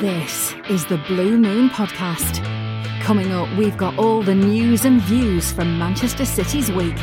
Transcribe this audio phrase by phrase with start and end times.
[0.00, 2.44] This is the Blue Moon Podcast.
[3.00, 6.96] Coming up, we've got all the news and views from Manchester City's week.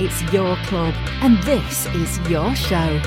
[0.00, 0.92] It's your club,
[1.22, 3.00] and this is your show.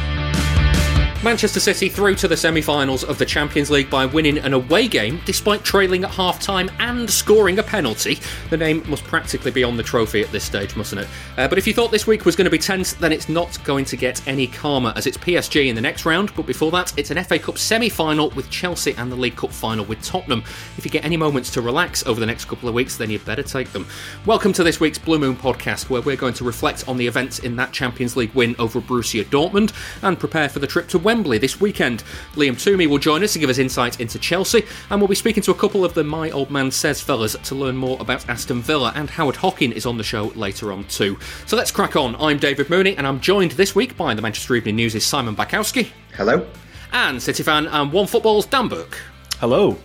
[1.22, 4.88] Manchester City through to the semi finals of the Champions League by winning an away
[4.88, 8.20] game despite trailing at half time and scoring a penalty.
[8.50, 11.10] The name must practically be on the trophy at this stage, mustn't it?
[11.38, 13.62] Uh, but if you thought this week was going to be tense, then it's not
[13.66, 16.34] going to get any calmer as it's PSG in the next round.
[16.38, 19.52] But before that, it's an FA Cup semi final with Chelsea and the League Cup
[19.52, 20.42] final with Tottenham.
[20.78, 23.26] If you get any moments to relax over the next couple of weeks, then you'd
[23.26, 23.86] better take them.
[24.26, 27.40] Welcome to this week's Blue Moon podcast, where we're going to reflect on the events
[27.40, 31.40] in that Champions League win over Borussia Dortmund and prepare for the trip to Wembley
[31.40, 32.04] this weekend.
[32.36, 35.42] Liam Twomey will join us to give us insight into Chelsea, and we'll be speaking
[35.42, 38.62] to a couple of the My Old Man Said fellas to learn more about Aston
[38.62, 41.18] Villa, and Howard Hockin is on the show later on too.
[41.48, 42.16] So let's crack on.
[42.18, 45.90] I'm David Mooney, and I'm joined this week by the Manchester Evening News' Simon Bajkowski.
[46.14, 46.46] Hello.
[46.94, 49.00] And City fan and One Football's Dan Burke.
[49.40, 49.80] Hello.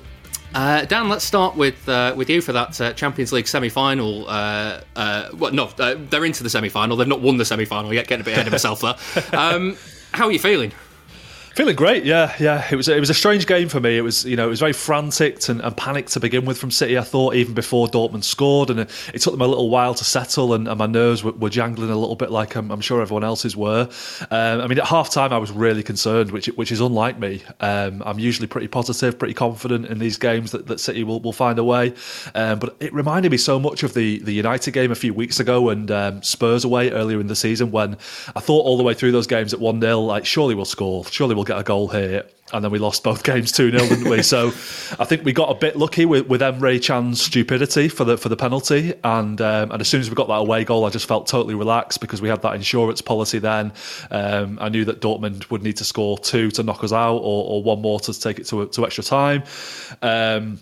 [0.54, 4.28] Uh, Dan, let's start with uh, with you for that uh, Champions League semi-final.
[4.28, 6.98] Uh, uh, well, no, uh, they're into the semi-final.
[6.98, 8.08] They've not won the semi-final yet.
[8.08, 8.94] Getting a bit ahead of myself there.
[9.32, 9.78] Um,
[10.12, 10.72] how are you feeling?
[11.54, 12.66] Feeling great, yeah, yeah.
[12.68, 13.96] It was it was a strange game for me.
[13.96, 16.72] It was you know it was very frantic and, and panicked to begin with from
[16.72, 16.98] City.
[16.98, 20.02] I thought even before Dortmund scored, and it, it took them a little while to
[20.02, 23.00] settle, and, and my nerves were, were, jangling a little bit, like I'm, I'm sure
[23.00, 23.88] everyone else's were.
[24.32, 27.40] Um, I mean, at half time I was really concerned, which which is unlike me.
[27.60, 31.32] Um, I'm usually pretty positive, pretty confident in these games that, that City will, will
[31.32, 31.94] find a way.
[32.34, 35.38] Um, but it reminded me so much of the the United game a few weeks
[35.38, 37.92] ago and um, Spurs away earlier in the season when
[38.34, 41.04] I thought all the way through those games at one 0 like surely we'll score,
[41.06, 42.24] surely we'll we'll get a goal here.
[42.52, 44.22] And then we lost both games 2 0, didn't we?
[44.22, 44.48] so
[44.98, 48.28] I think we got a bit lucky with, with Emre Can's stupidity for the for
[48.28, 48.94] the penalty.
[49.02, 51.54] And um, and as soon as we got that away goal, I just felt totally
[51.54, 53.72] relaxed because we had that insurance policy then.
[54.10, 57.44] Um, I knew that Dortmund would need to score two to knock us out or,
[57.50, 59.44] or one more to take it to, to extra time.
[60.02, 60.60] Um,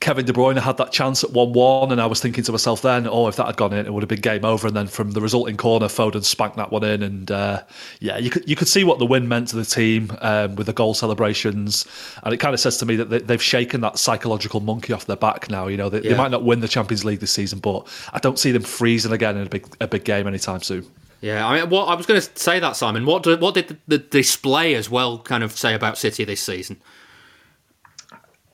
[0.00, 2.80] Kevin De Bruyne had that chance at 1 1, and I was thinking to myself
[2.80, 4.66] then, oh, if that had gone in, it would have been game over.
[4.66, 7.02] And then from the resulting corner, Foden spanked that one in.
[7.02, 7.62] And uh,
[8.00, 10.66] yeah, you could, you could see what the win meant to the team um, with
[10.66, 11.86] the goal celebrations.
[12.22, 15.04] And it kind of says to me that they, have shaken that psychological monkey off
[15.04, 15.66] their back now.
[15.66, 16.10] You know, they, yeah.
[16.10, 19.12] they, might not win the Champions League this season, but I don't see them freezing
[19.12, 20.86] again in a big, a big game anytime soon.
[21.20, 23.04] Yeah, I mean, what I was going to say that Simon.
[23.04, 26.40] What did, what did the, the display as well kind of say about City this
[26.40, 26.80] season?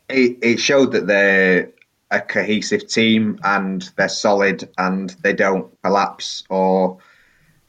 [0.09, 1.71] It, it showed that they're
[2.11, 6.99] a cohesive team and they're solid and they don't collapse or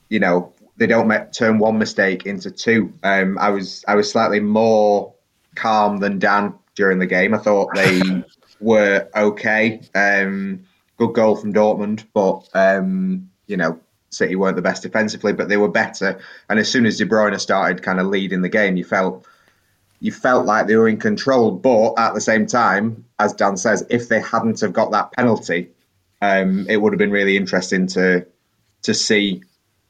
[0.10, 2.94] you know they don't make, turn one mistake into two.
[3.02, 5.14] Um, I was I was slightly more
[5.56, 7.34] calm than Dan during the game.
[7.34, 8.02] I thought they
[8.60, 9.82] were okay.
[9.96, 10.66] Um,
[10.98, 15.58] good goal from Dortmund, but um, you know City weren't the best defensively, but they
[15.58, 16.20] were better.
[16.50, 19.26] And as soon as De Bruyne started kind of leading the game, you felt
[20.00, 21.52] you felt like they were in control.
[21.52, 25.70] But at the same time, as Dan says, if they hadn't have got that penalty,
[26.22, 28.26] um, it would have been really interesting to
[28.84, 29.44] to see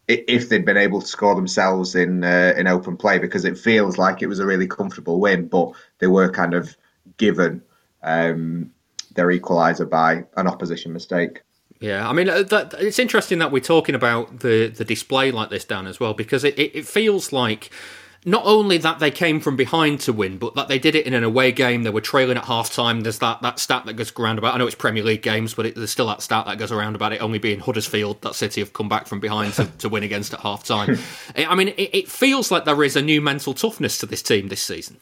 [0.08, 3.98] if they'd been able to score themselves in uh, in open play because it feels
[3.98, 6.76] like it was a really comfortable win, but they were kind of
[7.18, 7.62] given
[8.04, 8.72] um,
[9.16, 11.42] their equaliser by an opposition mistake.
[11.80, 15.50] Yeah, I mean, uh, that, it's interesting that we're talking about the the display like
[15.50, 17.70] this, Dan, as well, because it, it, it feels like
[18.26, 21.14] not only that they came from behind to win, but that they did it in
[21.14, 21.84] an away game.
[21.84, 23.02] They were trailing at half time.
[23.02, 24.56] There's that, that stat that goes around about.
[24.56, 26.96] I know it's Premier League games, but it, there's still that stat that goes around
[26.96, 30.04] about it only being Huddersfield that City have come back from behind to, to win
[30.04, 30.98] against at half time.
[31.38, 34.50] I mean, it, it feels like there is a new mental toughness to this team
[34.50, 34.98] this season.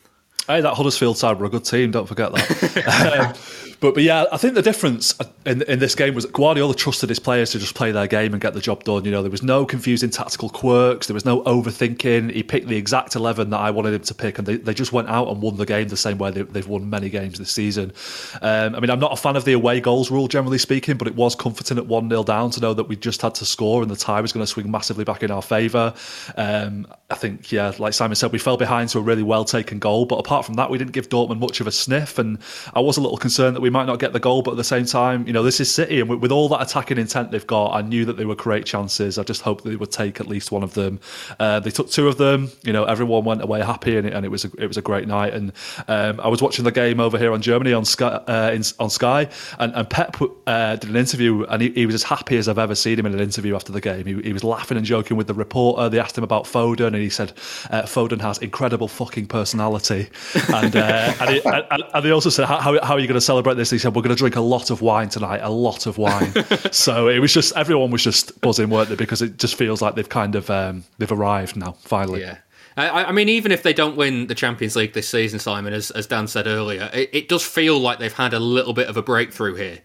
[0.48, 1.90] Hey, that Huddersfield side were a good team.
[1.90, 3.40] Don't forget that.
[3.86, 5.16] but but yeah, I think the difference
[5.46, 8.34] in in this game was that Guardiola trusted his players to just play their game
[8.34, 9.06] and get the job done.
[9.06, 11.08] You know, there was no confusing tactical quirks.
[11.08, 12.32] There was no overthinking.
[12.32, 14.92] He picked the exact eleven that I wanted him to pick, and they, they just
[14.92, 17.52] went out and won the game the same way they, have won many games this
[17.52, 17.94] season.
[18.42, 21.08] Um, I mean, I'm not a fan of the away goals rule generally speaking, but
[21.08, 23.82] it was comforting at one 0 down to know that we just had to score
[23.82, 25.94] and the tie was going to swing massively back in our favour.
[26.38, 29.80] Um, I think, yeah, like Simon said, we fell behind to a really well taken
[29.80, 32.18] goal, but apart from that, we didn't give Dortmund much of a sniff.
[32.18, 32.40] And
[32.74, 34.64] I was a little concerned that we might not get the goal, but at the
[34.64, 37.74] same time, you know, this is City, and with all that attacking intent they've got,
[37.74, 39.20] I knew that they would create chances.
[39.20, 41.02] I just hoped that they would take at least one of them.
[41.40, 42.50] Uh, they took two of them.
[42.64, 44.82] You know, everyone went away happy, and it, and it was a, it was a
[44.82, 45.34] great night.
[45.34, 45.52] And
[45.90, 48.90] um, I was watching the game over here on Germany on Sky, uh, in, on
[48.90, 49.28] Sky,
[49.60, 50.16] and, and Pep
[50.48, 53.06] uh, did an interview, and he, he, was as happy as I've ever seen him
[53.08, 54.06] in an interview after the game.
[54.06, 55.90] He, he was laughing and joking with the reporter.
[55.90, 57.34] They asked him about Foden, and he said
[57.72, 60.08] uh, Foden has incredible fucking personality,
[60.54, 63.70] and uh, and, and, and, also said, how, how, are you going to celebrate this?
[63.70, 66.34] He said, we're going to drink a lot of wine tonight, a lot of wine.
[66.72, 68.96] so it was just everyone was just buzzing, weren't they?
[68.96, 72.22] Because it just feels like they've kind of um, they've arrived now finally.
[72.22, 72.38] Yeah.
[72.78, 75.92] I, I, mean, even if they don't win the Champions League this season, Simon, as,
[75.92, 78.98] as Dan said earlier, it, it does feel like they've had a little bit of
[78.98, 79.80] a breakthrough here.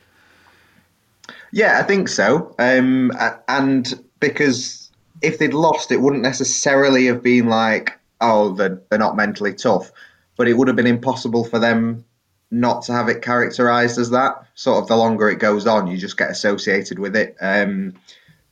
[1.52, 2.54] Yeah, I think so.
[2.58, 3.12] Um,
[3.48, 4.90] and because
[5.22, 9.92] if they'd lost, it wouldn't necessarily have been like, oh, they're, they're not mentally tough,
[10.36, 12.04] but it would have been impossible for them
[12.50, 14.44] not to have it characterized as that.
[14.54, 17.36] Sort of the longer it goes on, you just get associated with it.
[17.40, 17.94] Um,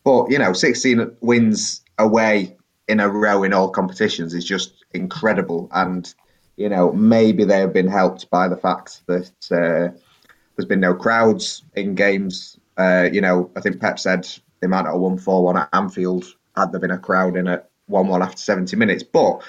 [0.04, 2.56] but, you know, 16 wins away
[2.86, 5.68] in a row in all competitions is just incredible.
[5.72, 6.12] And,
[6.56, 9.96] you know, maybe they have been helped by the fact that uh,
[10.56, 12.58] there's been no crowds in games.
[12.76, 14.28] Uh, you know, I think Pep said
[14.60, 16.24] they might not have won 4 1 at Anfield
[16.56, 19.02] had there been a crowd in at 1 1 after 70 minutes.
[19.02, 19.42] But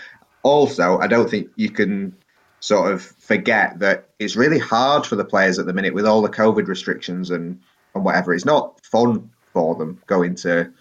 [0.43, 2.15] also, I don't think you can
[2.59, 6.21] sort of forget that it's really hard for the players at the minute with all
[6.21, 7.61] the COVID restrictions and,
[7.95, 8.33] and whatever.
[8.33, 10.71] It's not fun for them going to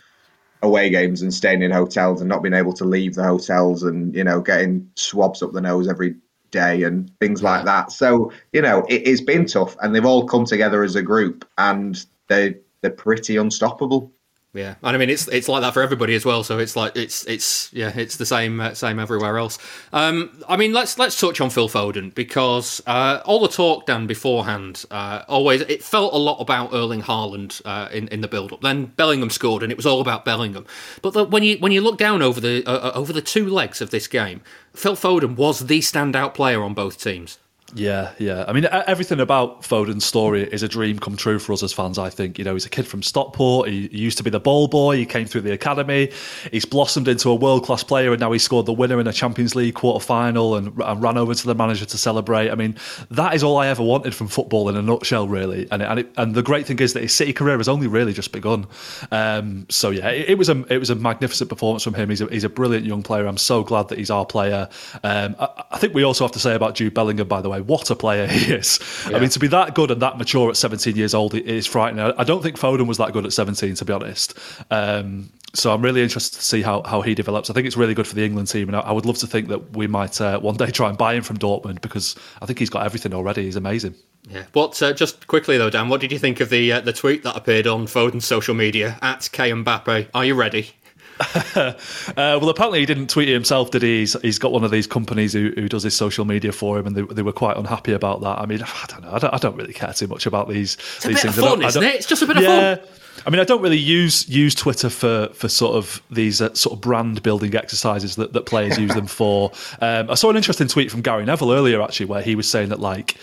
[0.63, 4.15] away games and staying in hotels and not being able to leave the hotels and,
[4.15, 6.17] you know, getting swabs up the nose every
[6.51, 7.93] day and things like that.
[7.93, 11.49] So, you know, it, has been tough and they've all come together as a group
[11.57, 14.13] and they they're pretty unstoppable.
[14.55, 16.43] Yeah, and I mean it's it's like that for everybody as well.
[16.43, 19.59] So it's like it's it's yeah it's the same uh, same everywhere else.
[19.93, 24.07] Um, I mean let's let's touch on Phil Foden because uh, all the talk done
[24.07, 28.55] beforehand uh, always it felt a lot about Erling Haaland uh, in in the build
[28.55, 28.63] up.
[28.63, 30.65] Then Bellingham scored and it was all about Bellingham.
[31.03, 33.51] But the, when you when you look down over the uh, uh, over the two
[33.51, 34.41] legs of this game,
[34.73, 37.39] Phil Foden was the standout player on both teams.
[37.75, 38.47] Yeah, yeah.
[38.49, 41.99] I mean, everything about Foden's story is a dream come true for us as fans.
[41.99, 43.69] I think you know he's a kid from Stockport.
[43.69, 44.97] He, used to be the ball boy.
[44.97, 46.11] He came through the academy.
[46.51, 49.13] He's blossomed into a world class player, and now he scored the winner in a
[49.13, 52.51] Champions League quarter final and, and, ran over to the manager to celebrate.
[52.51, 52.75] I mean,
[53.11, 55.69] that is all I ever wanted from football in a nutshell, really.
[55.71, 58.15] And and, it, and the great thing is that his City career has only really
[58.15, 58.67] just begun.
[59.11, 62.09] Um, so yeah, it, it, was a it was a magnificent performance from him.
[62.09, 63.27] He's a, he's a brilliant young player.
[63.27, 64.71] I'm so glad that he's our player.
[65.05, 67.58] Um, I, I think we also have to say about Jude Bellingham, by the way
[67.63, 68.81] what a player he is.
[69.09, 69.17] Yeah.
[69.17, 72.13] I mean, to be that good and that mature at 17 years old is frightening.
[72.17, 74.39] I don't think Foden was that good at 17, to be honest.
[74.71, 77.49] Um, so I'm really interested to see how, how he develops.
[77.49, 79.27] I think it's really good for the England team, and I, I would love to
[79.27, 82.47] think that we might uh, one day try and buy him from Dortmund because I
[82.47, 83.45] think he's got everything already.
[83.45, 83.95] He's amazing.
[84.29, 84.45] Yeah.
[84.53, 84.81] What?
[84.83, 87.35] Uh, just quickly though, Dan, what did you think of the uh, the tweet that
[87.37, 90.09] appeared on Foden's social media at K Mbappe?
[90.13, 90.73] Are you ready?
[91.57, 91.75] uh,
[92.17, 94.01] well, apparently he didn't tweet it himself, did he?
[94.01, 96.87] He's, he's got one of these companies who, who does his social media for him,
[96.87, 98.39] and they, they were quite unhappy about that.
[98.39, 99.13] I mean, I don't know.
[99.13, 101.37] I don't, I don't really care too much about these, it's these things.
[101.37, 101.95] Fun, isn't it?
[101.95, 102.89] It's just a bit yeah, of fun.
[103.27, 106.75] I mean, I don't really use use Twitter for for sort of these uh, sort
[106.75, 109.53] of brand building exercises that, that players use them for.
[109.81, 112.71] Um, I saw an interesting tweet from Gary Neville earlier, actually, where he was saying
[112.71, 113.17] that like.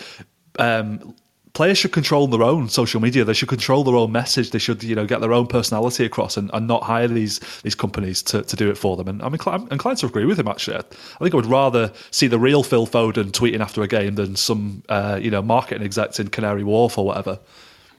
[0.58, 1.14] Um,
[1.56, 3.24] players should control their own social media.
[3.24, 4.50] They should control their own message.
[4.50, 7.74] They should, you know, get their own personality across and, and not hire these these
[7.74, 9.08] companies to, to do it for them.
[9.08, 10.48] And I'm inclined, I'm inclined to agree with him.
[10.48, 10.82] Actually, I
[11.18, 14.82] think I would rather see the real Phil Foden tweeting after a game than some,
[14.90, 17.38] uh, you know, marketing execs in Canary Wharf or whatever.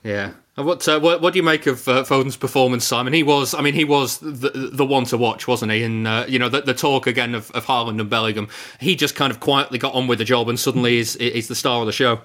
[0.03, 0.33] Yeah.
[0.53, 3.13] What, uh, what, what do you make of uh, Foden's performance, Simon?
[3.13, 5.81] He was, I mean, he was the the one to watch, wasn't he?
[5.83, 8.49] And uh, you know, the, the, talk again of, of Haaland and Bellingham.
[8.79, 11.81] He just kind of quietly got on with the job, and suddenly is the star
[11.81, 12.21] of the show.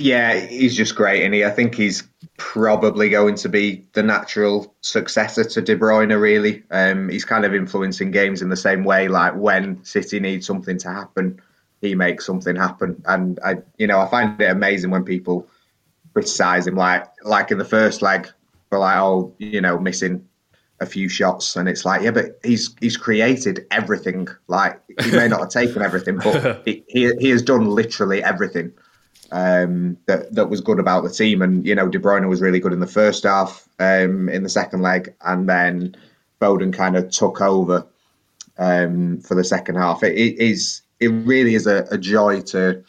[0.00, 1.44] Yeah, he's just great, and he.
[1.44, 2.04] I think he's
[2.38, 6.18] probably going to be the natural successor to De Bruyne.
[6.18, 9.08] Really, um, he's kind of influencing games in the same way.
[9.08, 11.40] Like when City needs something to happen,
[11.82, 13.02] he makes something happen.
[13.06, 15.46] And I, you know, I find it amazing when people
[16.14, 18.26] criticise him, like like in the first leg,
[18.70, 20.26] for like, oh, you know, missing
[20.80, 24.28] a few shots, and it's like, yeah, but he's he's created everything.
[24.48, 28.72] Like he may not have taken everything, but he he has done literally everything
[29.30, 31.42] um, that that was good about the team.
[31.42, 34.48] And you know, De Bruyne was really good in the first half, um, in the
[34.48, 35.96] second leg, and then
[36.40, 37.86] Foden kind of took over
[38.58, 40.02] um, for the second half.
[40.02, 42.84] It, it is it really is a, a joy to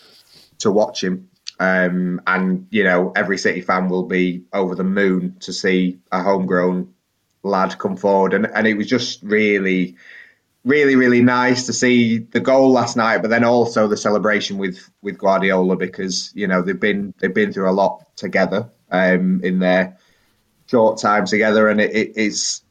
[0.60, 1.30] to watch him.
[1.60, 6.24] Um, and you know, every City fan will be over the moon to see a
[6.24, 6.94] homegrown
[7.44, 9.96] lad come forward, and and it was just really
[10.64, 14.90] really really nice to see the goal last night but then also the celebration with
[15.02, 19.60] with Guardiola because you know they've been they've been through a lot together um, in
[19.60, 19.98] their
[20.68, 22.64] short time together and it, it, it's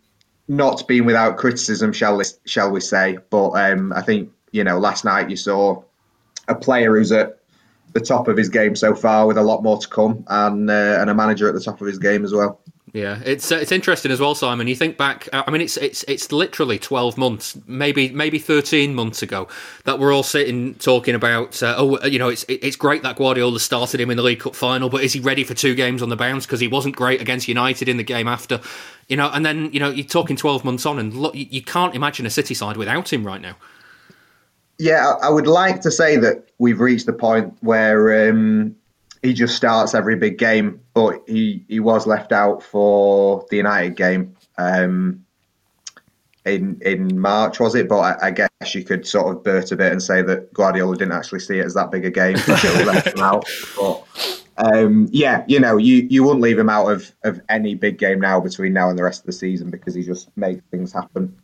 [0.46, 3.18] not been without criticism shall we, shall we say.
[3.30, 5.82] But um, I think you know last night you saw
[6.48, 7.38] a player who's at
[7.92, 10.98] the top of his game so far with a lot more to come and uh,
[11.00, 12.60] and a manager at the top of his game as well
[12.92, 14.66] Yeah, it's uh, it's interesting as well, Simon.
[14.66, 15.28] You think back.
[15.32, 19.46] Uh, I mean, it's it's it's literally twelve months, maybe maybe thirteen months ago,
[19.84, 21.62] that we're all sitting talking about.
[21.62, 24.56] Uh, oh, you know, it's it's great that Guardiola started him in the League Cup
[24.56, 26.46] final, but is he ready for two games on the bounce?
[26.46, 28.60] Because he wasn't great against United in the game after.
[29.06, 31.94] You know, and then you know you're talking twelve months on, and look, you can't
[31.94, 33.56] imagine a City side without him right now.
[34.80, 38.74] Yeah, I would like to say that we've reached the point where um,
[39.22, 43.96] he just starts every big game, but he, he was left out for the United
[43.96, 45.24] game um,
[46.46, 47.88] in in March, was it?
[47.88, 50.96] But I, I, guess you could sort of burt a bit and say that Guardiola
[50.96, 53.46] didn't actually see it as that big a game, left him out.
[53.76, 54.06] But
[54.56, 58.20] um, yeah, you know, you, you wouldn't leave him out of, of any big game
[58.20, 61.34] now between now and the rest of the season because he just makes things happen.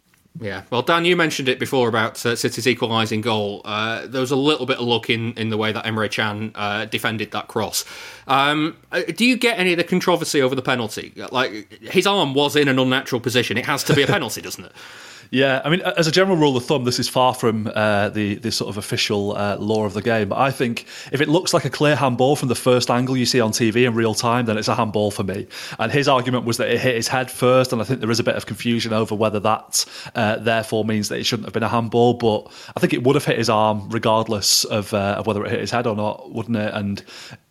[0.40, 3.62] Yeah, well, Dan, you mentioned it before about uh, City's equalising goal.
[3.64, 6.52] Uh, there was a little bit of luck in, in the way that Emre Can
[6.54, 7.84] uh, defended that cross.
[8.26, 11.12] Um, uh, do you get any of the controversy over the penalty?
[11.30, 13.56] Like, his arm was in an unnatural position.
[13.56, 14.72] It has to be a penalty, doesn't it?
[15.30, 18.36] Yeah, I mean, as a general rule of thumb, this is far from uh, the
[18.36, 20.28] the sort of official uh, law of the game.
[20.28, 23.26] But I think if it looks like a clear handball from the first angle you
[23.26, 25.46] see on TV in real time, then it's a handball for me.
[25.78, 28.20] And his argument was that it hit his head first, and I think there is
[28.20, 31.62] a bit of confusion over whether that uh, therefore means that it shouldn't have been
[31.62, 32.14] a handball.
[32.14, 35.50] But I think it would have hit his arm regardless of, uh, of whether it
[35.50, 36.72] hit his head or not, wouldn't it?
[36.72, 37.02] And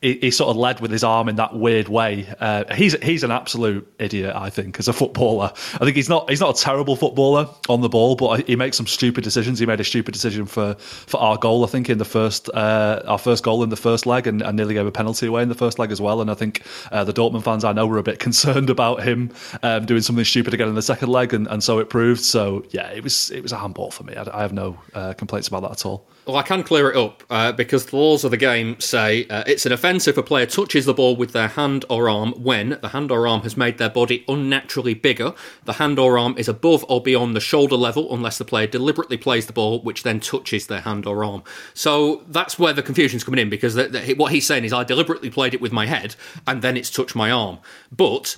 [0.01, 2.27] he, he sort of led with his arm in that weird way.
[2.39, 5.51] Uh, he's he's an absolute idiot, I think, as a footballer.
[5.55, 8.78] I think he's not he's not a terrible footballer on the ball, but he makes
[8.78, 9.60] some stupid decisions.
[9.60, 13.02] He made a stupid decision for, for our goal, I think, in the first uh,
[13.06, 15.50] our first goal in the first leg, and, and, nearly gave a penalty away in
[15.50, 16.22] the first leg as well.
[16.22, 19.32] And I think uh, the Dortmund fans I know were a bit concerned about him
[19.64, 22.22] um, doing something stupid again in the second leg, and, and so it proved.
[22.22, 24.16] So yeah, it was it was a handball for me.
[24.16, 26.08] I, I have no uh, complaints about that at all.
[26.25, 29.44] Well, I can clear it up uh, because the laws of the game say uh,
[29.46, 32.79] it's an offence if a player touches the ball with their hand or arm when
[32.82, 35.36] the hand or arm has made their body unnaturally bigger.
[35.65, 39.17] The hand or arm is above or beyond the shoulder level unless the player deliberately
[39.17, 41.44] plays the ball, which then touches their hand or arm.
[41.75, 44.84] So that's where the confusion's coming in because the, the, what he's saying is I
[44.84, 46.15] deliberately played it with my head
[46.48, 47.60] and then it's touched my arm.
[47.91, 48.36] But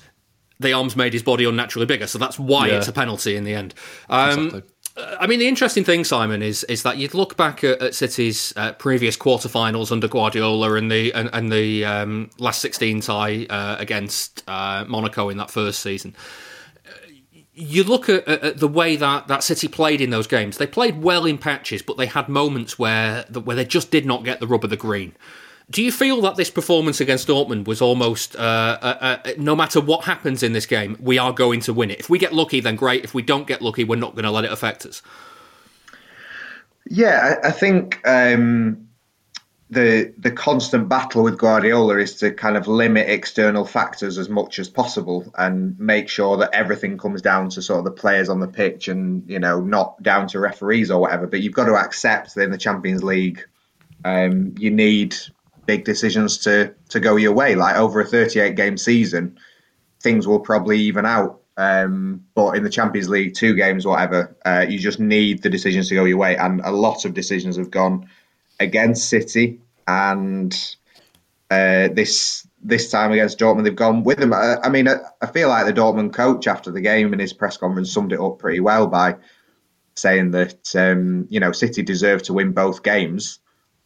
[0.59, 2.77] the arm's made his body unnaturally bigger, so that's why yeah.
[2.77, 3.73] it's a penalty in the end.
[4.09, 4.63] Um, exactly.
[4.97, 8.53] I mean, the interesting thing, Simon, is is that you'd look back at, at City's
[8.57, 13.75] uh, previous quarterfinals under Guardiola and the and, and the um, last sixteen tie uh,
[13.79, 16.15] against uh, Monaco in that first season.
[17.59, 20.59] You look at, at, the way that, that City played in those games.
[20.59, 24.23] They played well in patches, but they had moments where where they just did not
[24.23, 25.15] get the rub of the green.
[25.69, 29.81] Do you feel that this performance against Dortmund was almost uh, uh, uh, no matter
[29.81, 31.99] what happens in this game, we are going to win it?
[31.99, 33.03] If we get lucky, then great.
[33.03, 35.01] If we don't get lucky, we're not going to let it affect us.
[36.89, 38.87] Yeah, I, I think um,
[39.69, 44.59] the the constant battle with Guardiola is to kind of limit external factors as much
[44.59, 48.39] as possible and make sure that everything comes down to sort of the players on
[48.39, 51.27] the pitch and you know not down to referees or whatever.
[51.27, 53.43] But you've got to accept that in the Champions League,
[54.05, 55.17] um, you need
[55.67, 57.53] big decisions to to go your way.
[57.53, 59.37] Like over a 38 game season,
[60.01, 61.41] things will probably even out.
[61.57, 65.89] Um, but in the Champions League, two games, whatever, uh, you just need the decisions
[65.89, 66.37] to go your way.
[66.37, 68.09] And a lot of decisions have gone
[68.59, 70.53] against City, and
[71.51, 74.33] uh, this this time against Dortmund, they've gone with them.
[74.33, 77.31] I, I mean, I, I, feel like the Dortmund coach after the game in his
[77.31, 79.15] press conference summed it up pretty well by
[79.95, 83.39] saying that um, you know City deserved to win both games,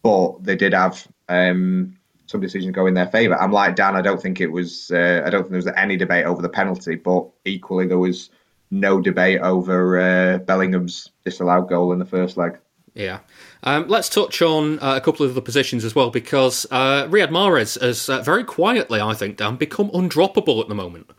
[0.04, 1.98] but they did have um,
[2.28, 3.40] some decisions go in their favour.
[3.40, 3.96] I'm like Dan.
[3.96, 4.92] I don't think it was.
[4.92, 8.30] Uh, I don't think there was any debate over the penalty, but equally there was
[8.72, 12.58] no debate over uh, Bellingham's disallowed goal in the first leg.
[12.94, 13.20] Yeah.
[13.64, 17.30] Um, let's touch on uh, a couple of the positions as well because uh, Riyad
[17.30, 21.10] Mahrez has uh, very quietly, I think, Dan, become undroppable at the moment.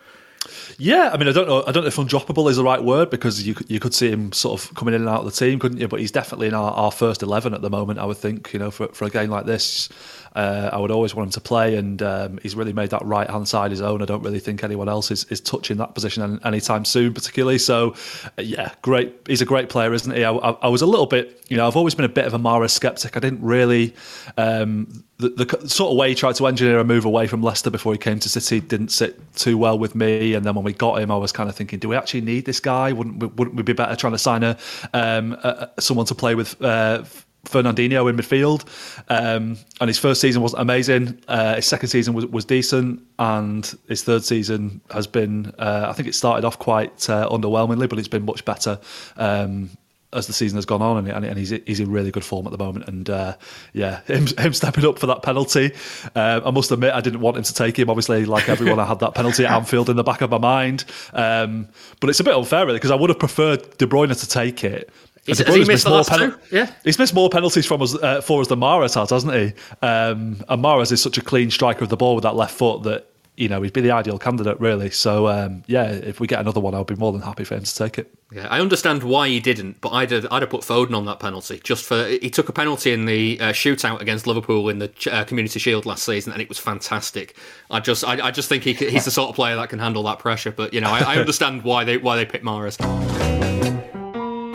[0.78, 1.64] Yeah, I mean, I don't know.
[1.66, 4.32] I don't know if undroppable is the right word because you you could see him
[4.32, 5.88] sort of coming in and out of the team, couldn't you?
[5.88, 7.98] But he's definitely in our, our first eleven at the moment.
[7.98, 9.88] I would think, you know, for for a game like this,
[10.34, 13.28] uh, I would always want him to play, and um, he's really made that right
[13.28, 14.02] hand side his own.
[14.02, 17.58] I don't really think anyone else is, is touching that position anytime soon, particularly.
[17.58, 17.94] So,
[18.38, 19.14] uh, yeah, great.
[19.26, 20.24] He's a great player, isn't he?
[20.24, 22.32] I, I, I, was a little bit, you know, I've always been a bit of
[22.32, 23.16] a Mahrez skeptic.
[23.16, 23.94] I didn't really.
[24.38, 27.70] Um, the, the, sort of way he tried to engineer a move away from Leicester
[27.70, 30.34] before he came to City didn't sit too well with me.
[30.34, 32.44] And then when we got him, I was kind of thinking, do we actually need
[32.44, 32.92] this guy?
[32.92, 34.58] Wouldn't we, wouldn't we be better trying to sign a,
[34.92, 37.04] um, a someone to play with uh,
[37.44, 38.64] Fernandinho in midfield.
[39.08, 41.22] Um, and his first season wasn't amazing.
[41.28, 45.52] Uh, his second season was, was decent, and his third season has been.
[45.58, 48.78] Uh, I think it started off quite uh, underwhelmingly, but it's been much better.
[49.16, 49.70] Um,
[50.14, 52.52] as the season has gone on, and, and he's he's in really good form at
[52.52, 52.86] the moment.
[52.86, 53.36] And uh,
[53.72, 55.72] yeah, him, him stepping up for that penalty,
[56.14, 57.88] uh, I must admit I didn't want him to take him.
[57.88, 60.84] Obviously, like everyone, I had that penalty at Anfield in the back of my mind.
[61.12, 61.68] Um,
[62.00, 64.64] but it's a bit unfair, really, because I would have preferred De Bruyne to take
[64.64, 64.90] it.
[65.24, 66.38] He's, has he missed, missed the last pen- two?
[66.50, 69.52] Yeah, he's missed more penalties from us uh, for us than Mahrez has, hasn't he?
[69.80, 72.82] Um, and Mahrez is such a clean striker of the ball with that left foot
[72.82, 74.90] that you know, he'd be the ideal candidate, really.
[74.90, 77.62] So, um, yeah, if we get another one, I'll be more than happy for him
[77.62, 78.12] to take it.
[78.30, 81.18] Yeah, I understand why he didn't, but I'd have, I'd have put Foden on that
[81.18, 84.92] penalty just for he took a penalty in the uh, shootout against Liverpool in the
[85.10, 87.36] uh, Community Shield last season, and it was fantastic.
[87.70, 90.02] I just I, I just think he, he's the sort of player that can handle
[90.04, 90.52] that pressure.
[90.52, 92.78] But you know, I, I understand why they why they picked Mahrez.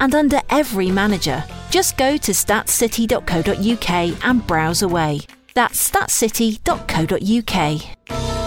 [0.00, 1.44] and under every manager.
[1.70, 5.20] Just go to statscity.co.uk and browse away.
[5.54, 8.37] That's statscity.co.uk.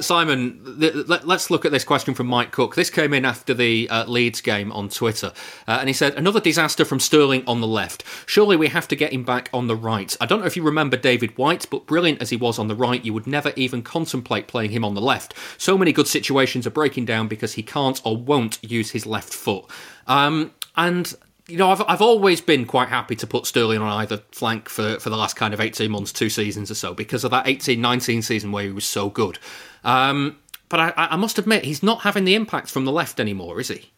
[0.00, 2.74] Simon, let, us look at this question from Mike Cook.
[2.74, 5.32] This came in after the uh, Leeds game on Twitter,
[5.66, 8.04] uh, and he said, "Another disaster from Sterling on the left.
[8.26, 10.16] Surely we have to get him back on the right.
[10.20, 12.74] I don't know if you remember David White, but brilliant as he was on the
[12.74, 15.34] right, you would never even contemplate playing him on the left.
[15.56, 19.32] So many good situations are breaking down because he can't or won't use his left
[19.32, 19.64] foot."
[20.06, 21.14] Um, and
[21.48, 25.00] you know, I've, I've always been quite happy to put Sterling on either flank for,
[25.00, 27.80] for the last kind of 18 months, two seasons or so, because of that 18
[27.80, 29.38] 19 season where he was so good.
[29.84, 33.60] Um, but I, I must admit, he's not having the impact from the left anymore,
[33.60, 33.90] is he?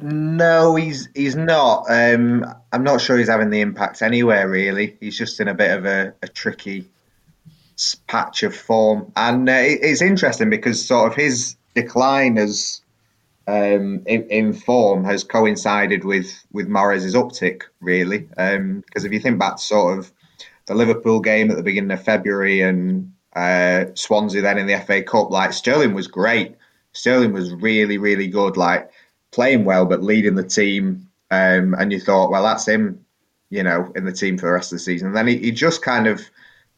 [0.00, 1.86] No, he's he's not.
[1.88, 4.96] Um, I'm not sure he's having the impact anywhere really.
[5.00, 6.88] He's just in a bit of a, a tricky
[8.06, 12.80] patch of form, and uh, it, it's interesting because sort of his decline as
[13.48, 18.18] um, in, in, form has coincided with with Mahrez's uptick really.
[18.18, 20.12] Because um, if you think back to sort of
[20.66, 25.02] the Liverpool game at the beginning of February and uh, Swansea then in the FA
[25.02, 25.30] Cup.
[25.30, 26.56] Like Sterling was great.
[26.92, 28.56] Sterling was really, really good.
[28.56, 28.90] Like
[29.30, 31.08] playing well, but leading the team.
[31.30, 33.04] Um, and you thought, well, that's him,
[33.50, 35.08] you know, in the team for the rest of the season.
[35.08, 36.22] And then he, he just kind of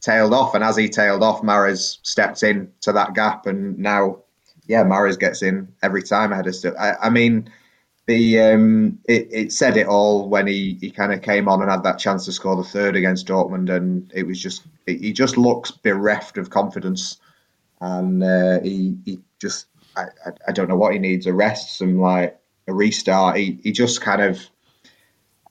[0.00, 4.18] tailed off, and as he tailed off, Mahrez stepped in to that gap, and now,
[4.66, 6.78] yeah, Mahrez gets in every time ahead of Sterling.
[6.78, 7.50] I, I mean,
[8.10, 11.70] the um, it, it said it all when he, he kind of came on and
[11.70, 15.36] had that chance to score the third against Dortmund, and it was just he just
[15.36, 17.18] looks bereft of confidence,
[17.80, 20.06] and uh, he he just I,
[20.48, 23.36] I don't know what he needs a rest, some like a restart.
[23.36, 24.44] He he just kind of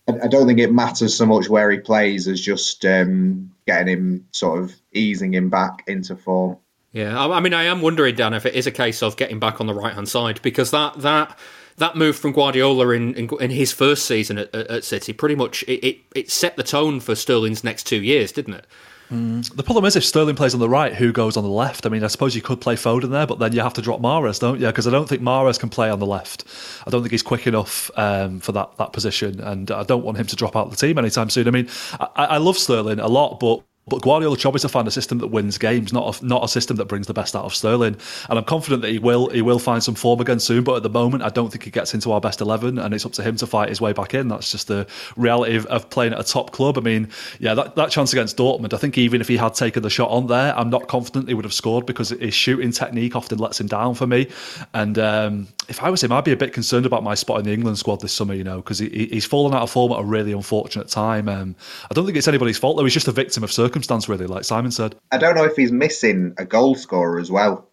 [0.09, 3.87] I, I don't think it matters so much where he plays as just um, getting
[3.87, 6.57] him sort of easing him back into form.
[6.91, 9.39] Yeah, I, I mean, I am wondering, Dan, if it is a case of getting
[9.39, 11.39] back on the right hand side because that that
[11.79, 15.63] that move from Guardiola in, in, in his first season at, at, City pretty much
[15.63, 18.67] it, it, it, set the tone for Sterling's next two years, didn't it?
[19.11, 19.55] Mm.
[19.55, 21.85] The problem is if Sterling plays on the right, who goes on the left?
[21.85, 24.01] I mean, I suppose you could play Foden there, but then you have to drop
[24.01, 24.67] Mahrez, don't you?
[24.67, 26.45] Because I don't think Mahrez can play on the left.
[26.85, 30.19] I don't think he's quick enough um, for that that position, and I don't want
[30.19, 31.47] him to drop out the team anytime soon.
[31.47, 31.67] I mean,
[31.99, 35.17] I, I love Sterling a lot, but but Guardiola job is to find a system
[35.19, 37.97] that wins games, not a, not a system that brings the best out of Sterling.
[38.29, 40.63] And I'm confident that he will he will find some form again soon.
[40.63, 43.05] But at the moment, I don't think he gets into our best eleven, and it's
[43.05, 44.27] up to him to fight his way back in.
[44.27, 46.77] That's just the reality of, of playing at a top club.
[46.77, 49.83] I mean, yeah, that, that chance against Dortmund, I think even if he had taken
[49.83, 53.15] the shot on there, I'm not confident he would have scored because his shooting technique
[53.15, 54.27] often lets him down for me.
[54.73, 57.45] And um, if I was him, I'd be a bit concerned about my spot in
[57.45, 59.99] the England squad this summer, you know, because he, he's fallen out of form at
[59.99, 61.29] a really unfortunate time.
[61.29, 61.55] Um,
[61.89, 62.83] I don't think it's anybody's fault though.
[62.83, 64.95] He's just a victim of circumstance, really, like Simon said.
[65.11, 67.69] I don't know if he's missing a goal scorer as well.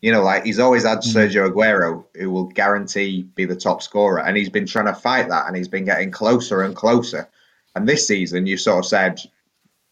[0.00, 1.10] You know, like he's always had hmm.
[1.10, 5.28] Sergio Aguero, who will guarantee be the top scorer, and he's been trying to fight
[5.28, 7.28] that, and he's been getting closer and closer.
[7.76, 9.20] And this season, you sort of said,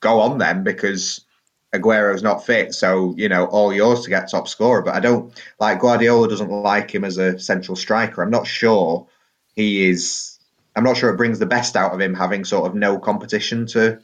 [0.01, 1.25] "Go on then," because
[1.73, 4.83] Aguero's not fit, so you know all yours to get top scorer.
[4.83, 8.23] But I don't like Guardiola doesn't like him as a central striker.
[8.23, 9.07] I'm not sure
[9.55, 10.39] he is.
[10.77, 13.67] I'm not sure it brings the best out of him having sort of no competition
[13.69, 14.01] to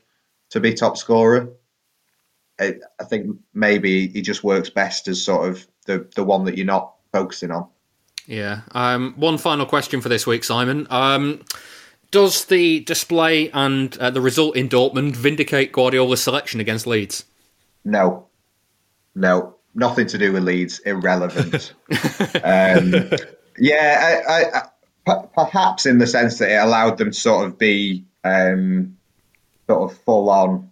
[0.51, 1.51] to be top scorer.
[2.61, 6.59] I, I think maybe he just works best as sort of the the one that
[6.59, 7.69] you're not focusing on.
[8.27, 8.63] Yeah.
[8.73, 10.87] Um, one final question for this week, Simon.
[10.91, 11.45] Um,
[12.11, 17.25] does the display and uh, the result in Dortmund vindicate Guardiola's selection against Leeds?
[17.85, 18.29] No,
[19.15, 20.81] no, nothing to do with Leeds.
[20.81, 21.75] Irrelevant.
[22.43, 23.11] um,
[23.59, 24.63] yeah, I,
[25.07, 28.97] I, perhaps in the sense that it allowed them to sort of be um,
[29.69, 30.71] sort of full on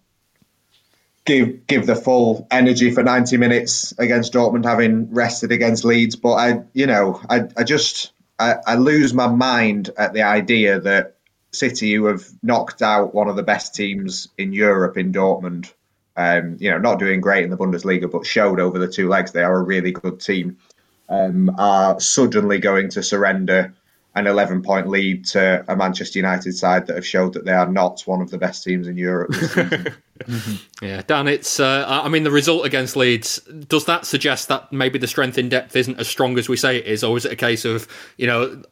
[1.25, 6.33] give give the full energy for 90 minutes against Dortmund having rested against Leeds but
[6.33, 11.17] I you know I, I just I, I lose my mind at the idea that
[11.53, 15.73] City who have knocked out one of the best teams in Europe in Dortmund
[16.17, 19.33] um, you know not doing great in the Bundesliga but showed over the two legs
[19.33, 20.57] they are a really good team
[21.09, 23.75] um, are suddenly going to surrender
[24.15, 27.69] an 11 point lead to a Manchester United side that have showed that they are
[27.69, 29.95] not one of the best teams in Europe season.
[30.81, 34.97] Yeah, Dan, it's, uh, I mean, the result against Leeds, does that suggest that maybe
[34.97, 37.03] the strength in depth isn't as strong as we say it is?
[37.03, 38.63] Or is it a case of, you know,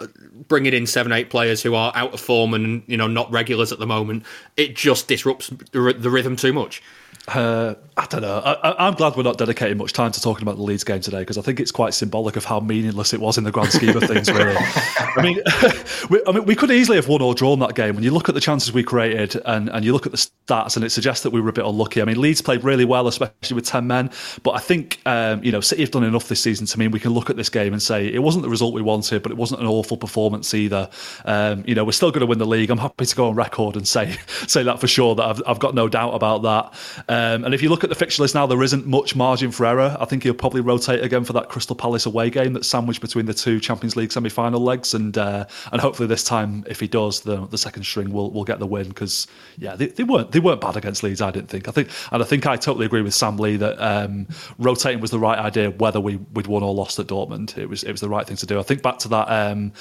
[0.47, 3.73] bringing in seven, eight players who are out of form and, you know, not regulars
[3.73, 4.25] at the moment?
[4.57, 6.83] It just disrupts the rhythm too much?
[7.29, 8.39] Uh, I don't know.
[8.39, 11.21] I, am glad we're not dedicating much time to talking about the Leeds game today
[11.21, 13.95] because I think it's quite symbolic of how meaningless it was in the grand scheme
[13.95, 14.31] of things.
[14.31, 15.39] Really, I mean,
[16.11, 17.95] we, I mean, we could easily have won or drawn that game.
[17.95, 20.77] When you look at the chances we created and, and you look at the stats,
[20.77, 22.01] and it suggests that we were a bit unlucky.
[22.01, 24.11] I mean, Leeds played really well, especially with ten men.
[24.45, 27.01] But I think um, you know City have done enough this season to mean we
[27.01, 29.37] can look at this game and say it wasn't the result we wanted, but it
[29.37, 30.89] wasn't an awful performance either.
[31.27, 32.71] Um, you know, we're still going to win the league.
[32.71, 35.15] I'm happy to go on record and say say that for sure.
[35.17, 36.75] That I've, I've got no doubt about that.
[37.09, 39.67] Um, and if you look at the fixture list now, there isn't much margin for
[39.67, 39.97] error.
[39.99, 43.27] I think he'll probably rotate again for that Crystal Palace away game that's sandwiched between
[43.27, 47.21] the two Champions League semi-final legs, and uh, and hopefully this time, if he does,
[47.21, 49.27] the the second string will will get the win because
[49.59, 51.21] yeah, they, they, weren't they weren't bad against Leeds.
[51.21, 51.69] I didn't think.
[51.69, 54.27] I think and I think I totally agree with Sam Lee that um,
[54.59, 57.59] rotating was the right idea, whether we we'd won or lost at Dortmund.
[57.59, 58.59] It was it was the right thing to do.
[58.59, 59.73] I think back to that um,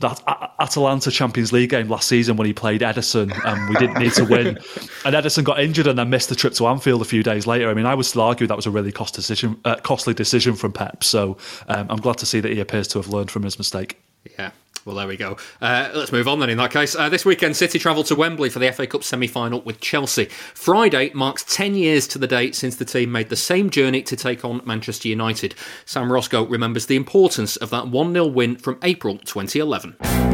[0.00, 0.22] that
[0.58, 4.24] Atalanta Champions League game last season when he played Ederson, and we didn't need to
[4.24, 4.46] win,
[5.04, 7.68] and Ederson got injured and then missed the trip to Anfield a few days later.
[7.68, 10.54] I mean, I would still argue that was a really cost decision, uh, costly decision
[10.54, 11.04] from Pep.
[11.04, 11.36] So
[11.68, 14.00] um, I'm glad to see that he appears to have learned from his mistake.
[14.38, 14.50] Yeah.
[14.84, 15.36] Well, there we go.
[15.60, 16.48] Uh, let's move on then.
[16.48, 19.60] In that case, uh, this weekend, City travel to Wembley for the FA Cup semi-final
[19.60, 20.24] with Chelsea.
[20.24, 24.16] Friday marks ten years to the date since the team made the same journey to
[24.16, 25.54] take on Manchester United.
[25.84, 30.27] Sam Roscoe remembers the importance of that one 0 win from April 2011.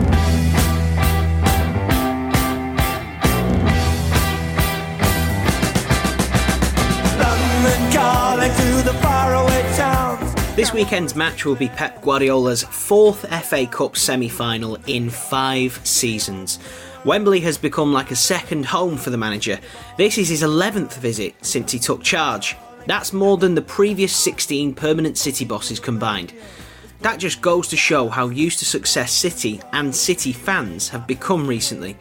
[10.64, 16.58] This weekend's match will be Pep Guardiola's fourth FA Cup semi final in five seasons.
[17.04, 19.60] Wembley has become like a second home for the manager.
[19.98, 22.56] This is his 11th visit since he took charge.
[22.86, 26.32] That's more than the previous 16 permanent City bosses combined.
[27.02, 31.46] That just goes to show how used to success City and City fans have become
[31.46, 31.94] recently.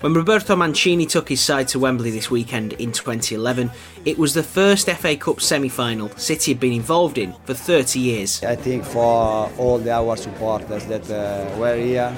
[0.00, 3.68] When Roberto Mancini took his side to Wembley this weekend in 2011,
[4.04, 7.98] it was the first FA Cup semi final City had been involved in for 30
[7.98, 8.44] years.
[8.44, 12.16] I think for all the our supporters that uh, were here,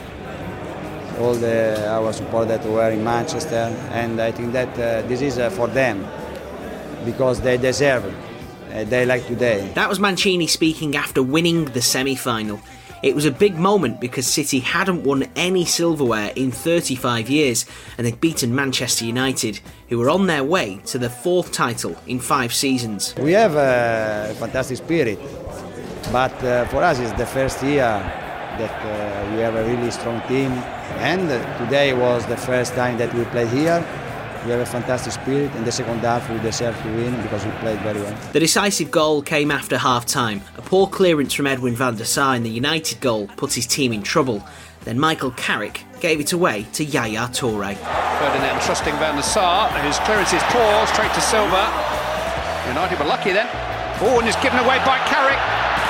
[1.21, 5.39] all the our supporters that were in Manchester, and I think that uh, this is
[5.39, 6.07] uh, for them
[7.07, 8.15] because they deserve it.
[8.75, 9.73] Uh, they like today.
[9.75, 12.61] That was Mancini speaking after winning the semi final.
[13.03, 17.65] It was a big moment because City hadn't won any silverware in 35 years
[17.97, 22.21] and they'd beaten Manchester United, who were on their way to the fourth title in
[22.21, 23.15] five seasons.
[23.17, 25.19] We have a fantastic spirit,
[26.13, 27.79] but uh, for us it's the first year
[28.59, 30.53] that uh, we have a really strong team
[31.01, 31.29] and
[31.65, 33.83] today was the first time that we played here
[34.45, 35.55] we have a fantastic spirit.
[35.57, 38.17] In the second half, we deserve to win because we played very well.
[38.33, 40.43] The decisive goal came after half time.
[40.57, 43.93] A poor clearance from Edwin van der Sar in the United goal put his team
[43.93, 44.47] in trouble.
[44.85, 47.77] Then Michael Carrick gave it away to Yaya Toure.
[47.77, 49.69] Ferdinand trusting Van der Sar.
[49.83, 51.69] His clearance is poor, straight to Silva.
[52.67, 53.49] United were lucky then.
[54.01, 55.37] Oh, and is given away by Carrick.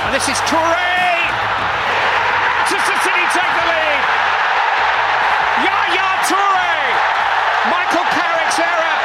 [0.06, 0.98] And this is Toure!
[3.00, 4.02] City take the lead!
[5.64, 6.76] Yaya Toure!
[7.72, 8.96] Michael Carrick's error!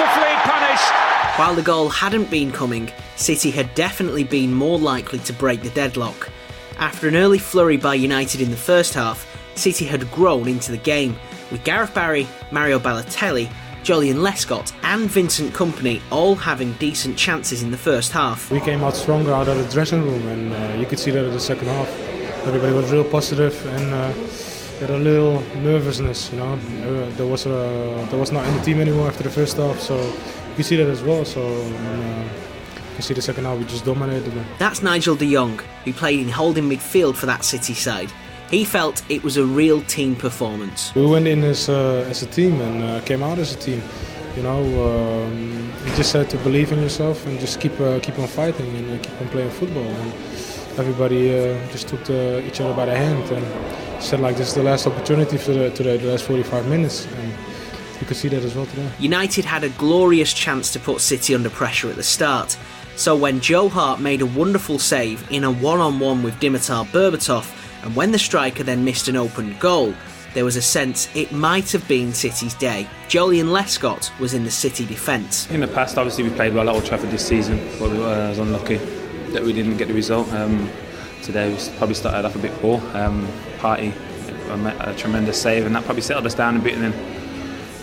[0.00, 1.38] Comprehensively punished.
[1.38, 5.70] While the goal hadn't been coming, City had definitely been more likely to break the
[5.70, 6.30] deadlock.
[6.78, 10.78] After an early flurry by United in the first half, City had grown into the
[10.78, 11.16] game,
[11.50, 13.50] with Gareth Barry, Mario Balotelli,
[13.82, 18.50] Joleon Lescott, and Vincent Kompany all having decent chances in the first half.
[18.50, 21.24] We came out stronger out of the dressing room, and uh, you could see that
[21.26, 21.88] in the second half.
[22.46, 24.12] Everybody was real positive and uh,
[24.80, 26.32] had a little nervousness.
[26.32, 29.30] You know, uh, there was a, there was not in the team anymore after the
[29.30, 31.24] first half, so you can see that as well.
[31.24, 31.42] So.
[31.42, 32.28] Uh,
[33.00, 34.44] you see the second half, we just dominated them.
[34.58, 38.12] That's Nigel de Jong, who played in holding midfield for that City side.
[38.50, 40.94] He felt it was a real team performance.
[40.94, 43.82] We went in as a, as a team and uh, came out as a team.
[44.36, 48.18] You know, um, you just had to believe in yourself and just keep uh, keep
[48.18, 49.82] on fighting and uh, keep on playing football.
[49.82, 50.12] And
[50.78, 53.46] everybody uh, just took the, each other by the hand and
[54.02, 57.06] said like this is the last opportunity for the, today, the last 45 minutes.
[57.06, 57.32] And
[58.00, 58.90] you could see that as well today.
[58.98, 62.56] United had a glorious chance to put City under pressure at the start.
[62.96, 67.96] So when Joe Hart made a wonderful save in a one-on-one with Dimitar Berbatov, and
[67.96, 69.94] when the striker then missed an open goal,
[70.34, 72.86] there was a sense it might have been City's day.
[73.08, 75.50] Joleon Lescott was in the City defence.
[75.50, 78.06] In the past, obviously, we played well at Old Trafford this season, but we were,
[78.06, 78.76] I was unlucky
[79.32, 80.30] that we didn't get the result.
[80.32, 80.70] Um,
[81.22, 82.78] today, we probably started off a bit poor.
[82.94, 83.26] Um,
[83.58, 83.92] Partey,
[84.48, 86.74] a, a, tremendous save, and that probably settled us down a bit.
[86.74, 86.92] And then,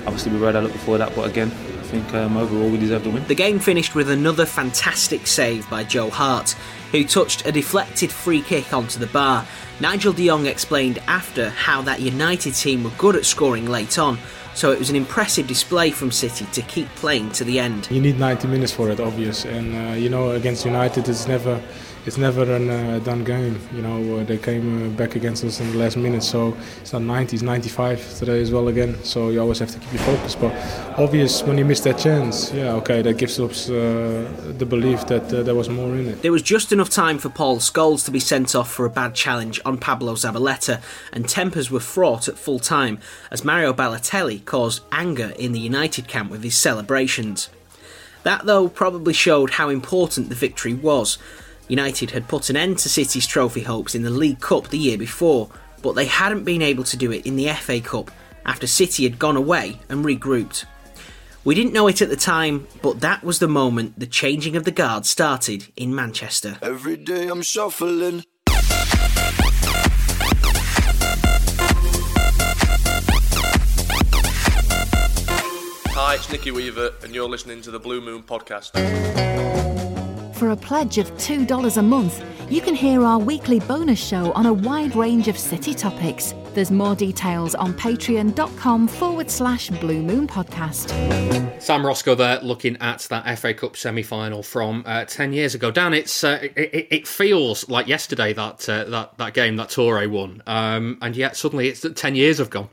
[0.05, 1.51] obviously, we were a looking before that, but again,
[1.87, 3.25] I think um, overall we deserve the win.
[3.27, 6.51] The game finished with another fantastic save by Joe Hart,
[6.91, 9.47] who touched a deflected free kick onto the bar.
[9.79, 14.17] Nigel de Jong explained after how that United team were good at scoring late on,
[14.53, 17.87] so it was an impressive display from City to keep playing to the end.
[17.91, 21.61] You need 90 minutes for it, obvious, and uh, you know against United it's never
[22.07, 23.59] it's never a uh, done game.
[23.73, 26.93] You know, uh, they came uh, back against us in the last minute, so it's
[26.93, 29.03] not 90, it's 95 today as well again.
[29.03, 30.33] So you always have to keep your focus.
[30.33, 30.53] But
[30.97, 35.27] obvious when you miss that chance, yeah, okay, that gives us uh, the belief that
[35.27, 36.21] there was more in it.
[36.21, 39.13] There was just enough time for Paul Scholes to be sent off for a bad
[39.13, 42.99] challenge on Pablo Zabaleta, and tempers were fraught at full time
[43.31, 47.49] as Mario Balotelli caused anger in the United camp with his celebrations.
[48.23, 51.17] That, though, probably showed how important the victory was.
[51.67, 54.97] United had put an end to City's trophy hopes in the League Cup the year
[54.97, 55.49] before,
[55.81, 58.11] but they hadn't been able to do it in the FA Cup
[58.45, 60.65] after City had gone away and regrouped.
[61.43, 64.63] We didn't know it at the time, but that was the moment the changing of
[64.63, 66.57] the guard started in Manchester.
[66.61, 68.23] Every day I'm shuffling.
[75.99, 79.46] Hi, it's Nicky Weaver, and you're listening to the Blue Moon Podcast.
[80.37, 84.45] For a pledge of $2 a month, you can hear our weekly bonus show on
[84.45, 86.35] a wide range of city topics.
[86.53, 90.91] There's more details on patreon.com forward slash Blue Moon Podcast.
[91.59, 95.71] Sam Roscoe there looking at that FA Cup semi final from uh, 10 years ago.
[95.71, 100.07] Dan, it's, uh, it, it, feels like yesterday that, uh, that, that game that Toure
[100.07, 102.69] won, um, and yet suddenly it's 10 years have gone.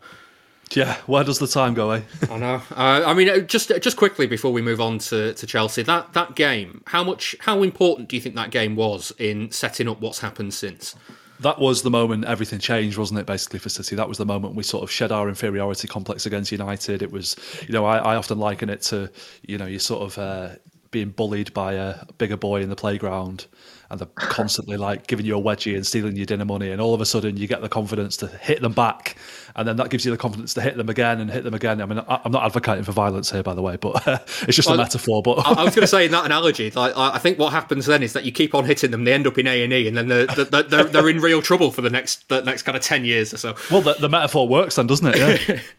[0.73, 2.03] Yeah, where does the time go, eh?
[2.31, 2.63] I know.
[2.71, 6.13] Uh, I mean, uh, just just quickly before we move on to, to Chelsea, that
[6.15, 10.01] that game, how much, how important do you think that game was in setting up
[10.01, 10.97] what's happened since?
[11.41, 13.27] That was the moment everything changed, wasn't it?
[13.27, 16.53] Basically for City, that was the moment we sort of shed our inferiority complex against
[16.53, 17.03] United.
[17.03, 19.11] It was, you know, I, I often liken it to,
[19.43, 20.57] you know, you sort of uh,
[20.95, 23.47] being bullied by a bigger boy in the playground
[23.91, 26.95] and they're constantly like giving you a wedgie and stealing your dinner money and all
[26.95, 29.17] of a sudden you get the confidence to hit them back
[29.57, 31.81] and then that gives you the confidence to hit them again and hit them again.
[31.81, 34.69] I mean i'm not advocating for violence here by the way but uh, it's just
[34.69, 37.39] well, a metaphor but i was going to say in that analogy like, i think
[37.39, 39.89] what happens then is that you keep on hitting them they end up in a&e
[39.89, 42.83] and then they're, they're, they're in real trouble for the next the next kind of
[42.83, 43.55] 10 years or so.
[43.71, 45.17] Well the, the metaphor works then doesn't it?
[45.17, 45.61] Yeah.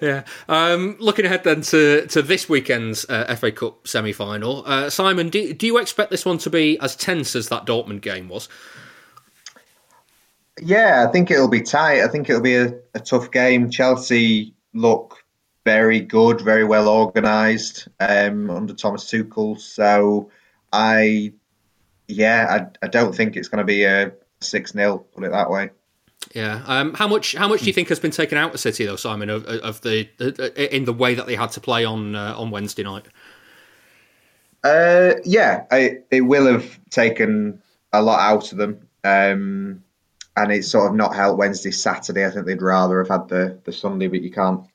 [0.00, 0.24] Yeah.
[0.48, 5.52] Um, looking ahead then to, to this weekend's uh, fa cup semi-final uh, simon do,
[5.52, 8.48] do you expect this one to be as tense as that Dortmund game was.
[10.62, 12.02] Yeah, I think it'll be tight.
[12.02, 13.70] I think it'll be a, a tough game.
[13.70, 15.24] Chelsea look
[15.64, 19.58] very good, very well organised um, under Thomas Tuchel.
[19.58, 20.30] So
[20.72, 21.32] I,
[22.08, 25.50] yeah, I, I don't think it's going to be a six 0 Put it that
[25.50, 25.70] way.
[26.34, 26.62] Yeah.
[26.66, 27.34] Um, how much?
[27.34, 29.80] How much do you think has been taken out of City though, Simon, of, of
[29.80, 30.08] the
[30.74, 33.06] in the way that they had to play on uh, on Wednesday night?
[34.62, 38.86] Uh, yeah, I, it will have taken a lot out of them.
[39.02, 39.82] Um,
[40.40, 42.24] and it's sort of not helped Wednesday, Saturday.
[42.24, 44.66] I think they'd rather have had the, the Sunday, but you can't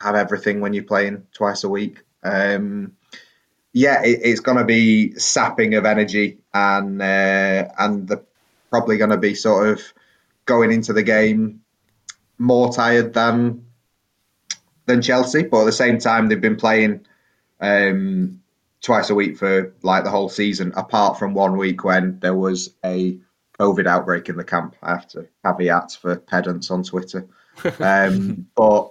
[0.00, 2.02] have everything when you're playing twice a week.
[2.22, 2.92] Um,
[3.72, 8.24] yeah, it, it's going to be sapping of energy, and uh, and they're
[8.70, 9.80] probably going to be sort of
[10.44, 11.62] going into the game
[12.36, 13.64] more tired than
[14.84, 15.44] than Chelsea.
[15.44, 17.06] But at the same time, they've been playing
[17.60, 18.42] um,
[18.82, 22.74] twice a week for like the whole season, apart from one week when there was
[22.84, 23.18] a
[23.58, 24.76] COVID outbreak in the camp.
[24.82, 27.26] I have to caveat for pedants on Twitter.
[27.80, 28.90] Um, but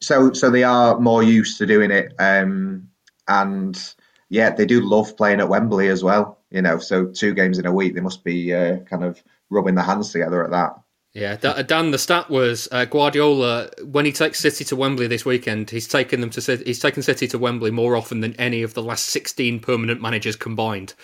[0.00, 2.88] so so they are more used to doing it, um,
[3.28, 3.94] and
[4.28, 6.38] yeah, they do love playing at Wembley as well.
[6.50, 9.74] You know, so two games in a week, they must be uh, kind of rubbing
[9.74, 10.78] their hands together at that.
[11.14, 11.90] Yeah, Dan.
[11.90, 15.68] The stat was uh, Guardiola when he takes City to Wembley this weekend.
[15.68, 18.82] He's taken them to he's taken City to Wembley more often than any of the
[18.82, 20.94] last sixteen permanent managers combined.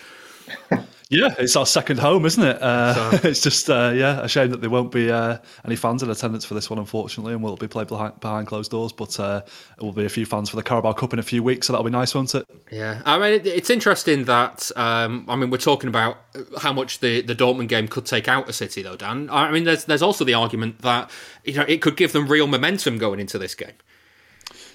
[1.09, 2.61] Yeah, it's our second home, isn't it?
[2.61, 3.19] Uh, so.
[3.29, 6.45] It's just uh, yeah, a shame that there won't be uh, any fans in attendance
[6.45, 8.91] for this one, unfortunately, and will be played behind, behind closed doors.
[8.91, 9.41] But uh,
[9.77, 11.73] it will be a few fans for the Carabao Cup in a few weeks, so
[11.73, 12.45] that'll be nice, won't it?
[12.71, 16.17] Yeah, I mean, it, it's interesting that um, I mean we're talking about
[16.59, 19.29] how much the the Dortmund game could take out a City, though, Dan.
[19.31, 21.09] I mean, there's there's also the argument that
[21.43, 23.73] you know it could give them real momentum going into this game.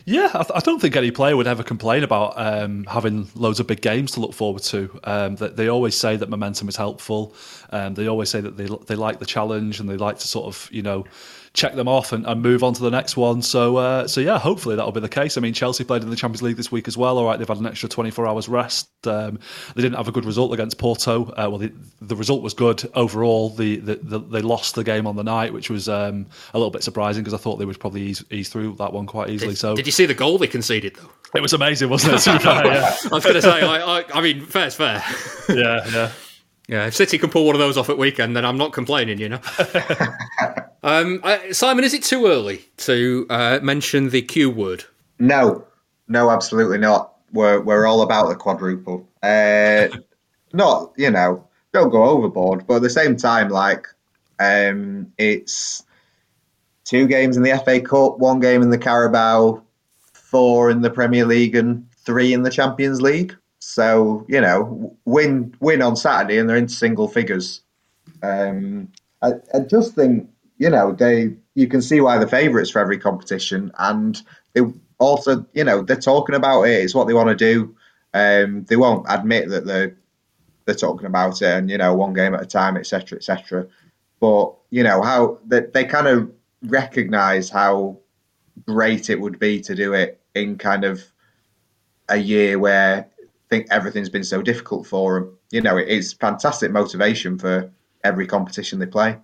[0.07, 3.59] Yeah, I, th- I, don't think any player would ever complain about um, having loads
[3.59, 5.01] of big games to look forward to.
[5.05, 7.35] Um, that they always say that momentum is helpful.
[7.71, 10.47] Um, they always say that they they like the challenge and they like to sort
[10.47, 11.07] of you know
[11.55, 13.41] check them off and, and move on to the next one.
[13.41, 15.39] So, uh, so yeah, hopefully that'll be the case.
[15.39, 17.17] I mean, Chelsea played in the Champions League this week as well.
[17.17, 18.89] All right, they've had an extra 24 hours rest.
[19.07, 19.39] Um,
[19.77, 21.27] they didn't have a good result against Porto.
[21.27, 23.51] Uh, well, the, the, result was good overall.
[23.51, 26.73] The, the, the, they lost the game on the night, which was um, a little
[26.73, 29.53] bit surprising because I thought they would probably ease, ease through that one quite easily.
[29.53, 31.11] Did, so, did you see the goal they conceded though?
[31.37, 32.27] It was amazing, wasn't it?
[32.27, 32.97] yeah.
[33.05, 35.05] I was going to say, I, I, I mean, fair's fair.
[35.49, 36.13] yeah, yeah.
[36.67, 39.19] Yeah, if City can pull one of those off at weekend, then I'm not complaining,
[39.19, 39.41] you know.
[40.85, 44.85] um, uh, Simon, is it too early to uh, mention the Q word?
[45.19, 45.67] No,
[46.09, 47.15] no, absolutely not.
[47.33, 49.09] We're we're all about the quadruple.
[49.23, 49.89] Uh,
[50.53, 53.87] not you know, don't go overboard, but at the same time, like
[54.39, 55.83] um, it's
[56.85, 59.63] two games in the FA Cup, one game in the Carabao,
[60.13, 63.35] four in the Premier League, and three in the Champions League.
[63.59, 67.63] So you know, win win on Saturday, and they're in single figures.
[68.23, 68.89] Um,
[69.23, 70.29] I, I just think
[70.65, 74.23] you know they you can see why they're favourites for every competition, and
[74.55, 74.63] they
[74.99, 76.83] also you know they're talking about it.
[76.83, 77.77] It's what they want to do.
[78.15, 79.95] Um, they won't admit that they're
[80.65, 83.67] they're talking about it, and you know, one game at a time, etc., etc.
[84.21, 87.99] But you know how they, they kind of recognise how
[88.67, 91.05] great it would be to do it in kind of
[92.09, 95.39] a year where I think everything's been so difficult for them.
[95.51, 97.71] You know, it is fantastic motivation for
[98.03, 99.19] every competition they play.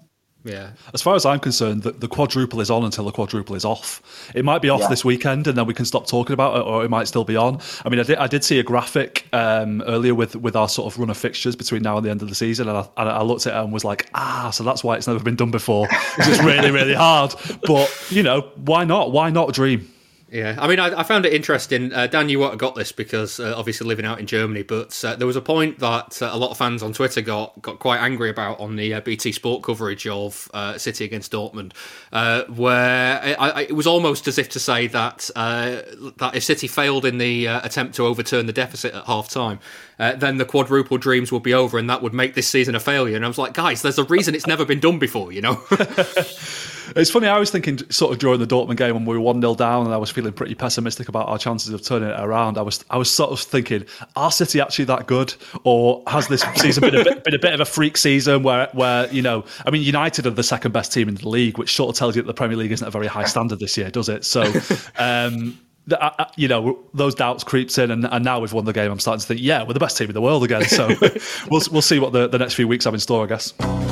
[0.44, 0.70] Yeah.
[0.94, 4.30] As far as I'm concerned, the, the, quadruple is on until the quadruple is off.
[4.34, 4.88] It might be off yeah.
[4.88, 7.36] this weekend, and then we can stop talking about it, or it might still be
[7.36, 7.60] on.
[7.84, 10.92] I mean, I did, I did see a graphic um, earlier with with our sort
[10.92, 13.08] of run of fixtures between now and the end of the season, and I, and
[13.10, 15.50] I looked at it and was like, ah, so that's why it's never been done
[15.50, 15.88] before.
[15.90, 17.34] It's just really, really hard.
[17.66, 19.12] But you know, why not?
[19.12, 19.92] Why not dream?
[20.30, 21.92] Yeah, I mean, I, I found it interesting.
[21.92, 25.16] Uh, Dan, you have got this because uh, obviously living out in Germany, but uh,
[25.16, 27.98] there was a point that uh, a lot of fans on Twitter got got quite
[27.98, 31.72] angry about on the uh, BT Sport coverage of uh, City against Dortmund,
[32.48, 37.04] where it, I, it, was almost as if to say that that if City failed
[37.04, 39.58] in the attempt to overturn the deficit at half time,
[39.98, 43.16] then the quadruple dreams would be over, and that would make this season a failure.
[43.16, 45.60] And I was like, guys, there's a reason it's never been done before, you know.
[46.96, 47.28] It's funny.
[47.28, 49.84] I was thinking sort of during the Dortmund game when we were one 0 down,
[49.84, 52.58] and I was feeling pretty pessimistic about our chances of turning it around.
[52.58, 56.42] I was I was sort of thinking, are City actually that good, or has this
[56.56, 59.44] season been a bit, been a bit of a freak season where where you know,
[59.66, 62.16] I mean, United are the second best team in the league, which sort of tells
[62.16, 64.24] you that the Premier League isn't a very high standard this year, does it?
[64.24, 64.52] So.
[64.98, 65.58] Um,
[66.36, 68.92] you know those doubts creeps in, and, and, now we've won the game.
[68.92, 70.64] I'm starting to think, yeah, we're the best team in the world again.
[70.64, 70.88] So
[71.50, 73.89] we'll we'll see what the, the next few weeks have in store, I guess.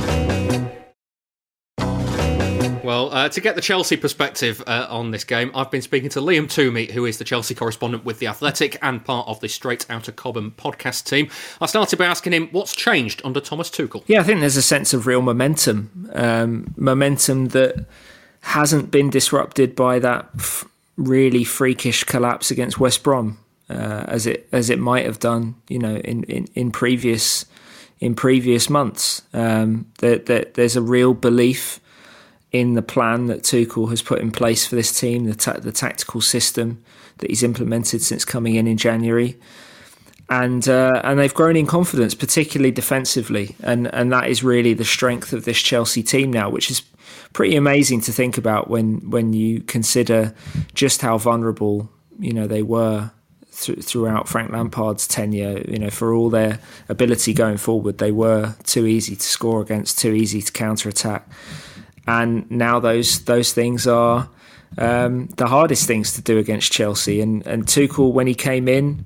[3.12, 6.46] Uh, to get the Chelsea perspective uh, on this game, I've been speaking to Liam
[6.46, 10.12] Twomey, who is the Chelsea correspondent with The Athletic and part of the Straight Outta
[10.12, 11.28] Cobham podcast team.
[11.60, 14.04] I started by asking him what's changed under Thomas Tuchel.
[14.06, 17.86] Yeah, I think there's a sense of real momentum, um, momentum that
[18.40, 20.64] hasn't been disrupted by that f-
[20.96, 25.78] really freakish collapse against West Brom, uh, as it as it might have done, you
[25.78, 27.44] know, in in, in previous
[28.00, 29.22] in previous months.
[29.32, 31.80] Um, that, that there's a real belief
[32.52, 35.72] in the plan that Tuchel has put in place for this team, the, ta- the
[35.72, 36.82] tactical system
[37.18, 39.37] that he's implemented since coming in in January.
[40.30, 44.84] And uh, and they've grown in confidence, particularly defensively, and and that is really the
[44.84, 46.82] strength of this Chelsea team now, which is
[47.32, 50.34] pretty amazing to think about when when you consider
[50.74, 53.11] just how vulnerable you know they were
[53.58, 55.64] th- throughout Frank Lampard's tenure.
[55.66, 59.98] You know, for all their ability going forward, they were too easy to score against,
[59.98, 61.26] too easy to counter attack
[62.08, 64.30] and now those those things are
[64.78, 67.20] um, the hardest things to do against Chelsea.
[67.20, 69.04] And and Tuchel, when he came in,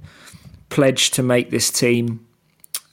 [0.69, 2.25] pledged to make this team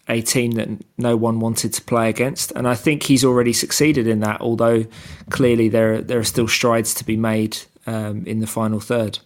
[0.07, 0.67] a team that
[0.97, 4.41] no one wanted to play against, and I think he's already succeeded in that.
[4.41, 4.87] Although
[5.29, 9.19] clearly there there are still strides to be made um, in the final third.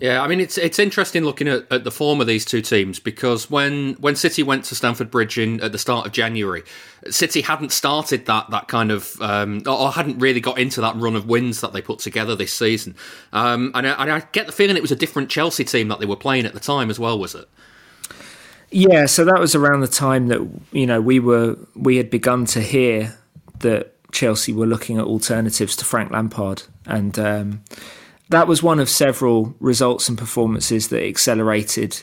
[0.00, 2.98] Yeah, I mean it's it's interesting looking at, at the form of these two teams
[2.98, 6.62] because when when City went to Stamford Bridge in at the start of January,
[7.10, 11.16] City hadn't started that that kind of um, or hadn't really got into that run
[11.16, 12.94] of wins that they put together this season.
[13.32, 16.00] Um, and, I, and I get the feeling it was a different Chelsea team that
[16.00, 17.48] they were playing at the time as well, was it?
[18.70, 22.46] Yeah, so that was around the time that you know we were we had begun
[22.46, 23.18] to hear
[23.58, 27.64] that Chelsea were looking at alternatives to Frank Lampard, and um,
[28.30, 32.02] that was one of several results and performances that accelerated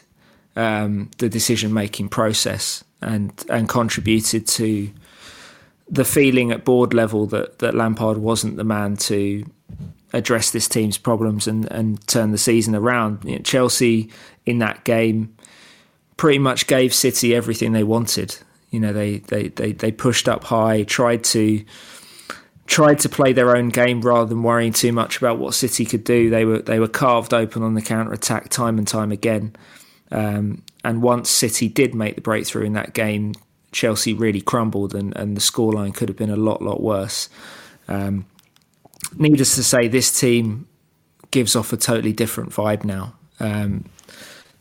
[0.56, 4.90] um, the decision making process and and contributed to
[5.90, 9.46] the feeling at board level that that Lampard wasn't the man to
[10.14, 13.24] address this team's problems and and turn the season around.
[13.24, 14.12] You know, Chelsea
[14.46, 15.36] in that game
[16.18, 18.38] pretty much gave City everything they wanted.
[18.72, 21.64] You know, they they they, they pushed up high, tried to
[22.68, 26.04] tried to play their own game rather than worrying too much about what City could
[26.04, 26.30] do.
[26.30, 29.56] They were they were carved open on the counter attack time and time again.
[30.12, 33.34] Um, and once City did make the breakthrough in that game,
[33.72, 37.30] Chelsea really crumbled, and, and the scoreline could have been a lot lot worse.
[37.88, 38.26] Um,
[39.18, 40.68] needless to say, this team
[41.32, 43.16] gives off a totally different vibe now.
[43.40, 43.86] Um,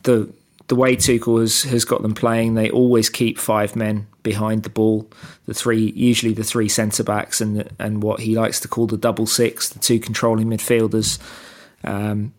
[0.03, 0.31] the
[0.67, 4.69] the way Tuchel has, has got them playing, they always keep five men behind the
[4.69, 5.09] ball.
[5.45, 8.97] The three, usually the three centre backs, and and what he likes to call the
[8.97, 11.19] double six, the two controlling midfielders.
[11.83, 12.33] Um,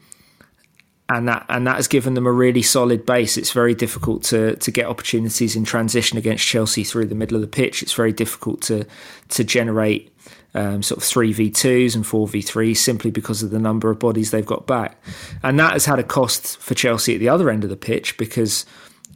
[1.09, 3.39] and that and that has given them a really solid base.
[3.39, 7.41] It's very difficult to to get opportunities in transition against Chelsea through the middle of
[7.41, 7.83] the pitch.
[7.83, 8.85] It's very difficult to
[9.31, 10.13] to generate
[10.55, 13.91] um, sort of three v twos and four v threes simply because of the number
[13.91, 15.03] of bodies they've got back,
[15.43, 18.19] and that has had a cost for Chelsea at the other end of the pitch
[18.19, 18.67] because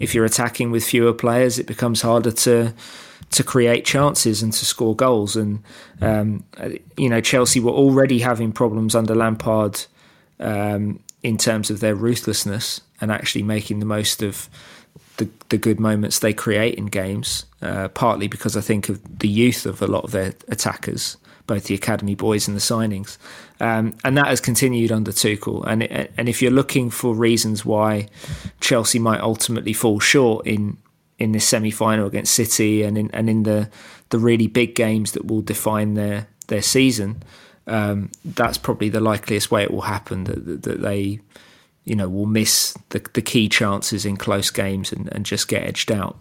[0.03, 2.75] if you're attacking with fewer players, it becomes harder to
[3.31, 5.37] to create chances and to score goals.
[5.37, 5.63] And
[6.03, 6.45] um,
[6.99, 9.87] you know, Chelsea were already having problems under Lampard
[10.39, 14.51] um, in terms of their ruthlessness and actually making the most of
[15.17, 17.47] the, the good moments they create in games.
[17.63, 21.17] Uh, partly because I think of the youth of a lot of their attackers
[21.47, 23.19] both the academy boys and the signings,
[23.61, 25.65] um, and that has continued under Tuchel.
[25.67, 28.09] And and if you're looking for reasons why
[28.61, 30.79] Chelsea might ultimately fall short in
[31.19, 33.71] in this semi final against City and in and in the
[34.11, 37.23] the really big games that will define their their season,
[37.67, 41.21] um, that's probably the likeliest way it will happen that, that they
[41.85, 45.63] you know will miss the, the key chances in close games and, and just get
[45.63, 46.17] edged out.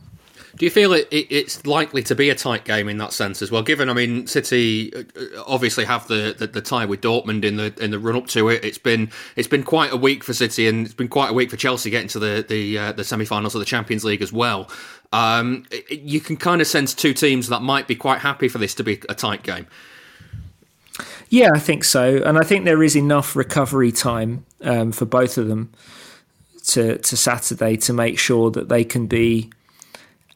[0.55, 3.41] Do you feel it, it, it's likely to be a tight game in that sense
[3.41, 3.63] as well?
[3.63, 5.03] Given, I mean, City uh,
[5.47, 8.49] obviously have the, the, the, tie with Dortmund in the in the run up to
[8.49, 8.63] it.
[8.63, 11.49] It's been it's been quite a week for City, and it's been quite a week
[11.49, 14.69] for Chelsea getting to the the uh, the semi-finals of the Champions League as well.
[15.13, 18.75] Um, you can kind of sense two teams that might be quite happy for this
[18.75, 19.67] to be a tight game.
[21.29, 25.37] Yeah, I think so, and I think there is enough recovery time um, for both
[25.37, 25.71] of them
[26.67, 29.49] to to Saturday to make sure that they can be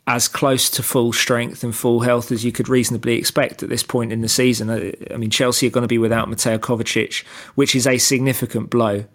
[0.07, 3.81] as close to full strength and full health as you could reasonably expect at this
[3.81, 4.69] point in the season.
[4.69, 7.23] I mean, Chelsea are going to be without Mateo Kovacic,
[7.55, 9.05] which is a significant blow,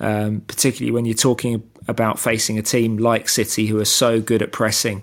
[0.00, 4.42] um, particularly when you're talking about facing a team like City who are so good
[4.42, 5.02] at pressing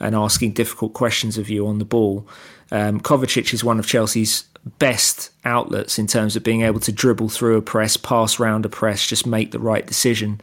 [0.00, 2.26] and asking difficult questions of you on the ball.
[2.70, 4.44] Um, Kovacic is one of Chelsea's
[4.78, 8.68] best outlets in terms of being able to dribble through a press, pass round a
[8.68, 10.40] press, just make the right decision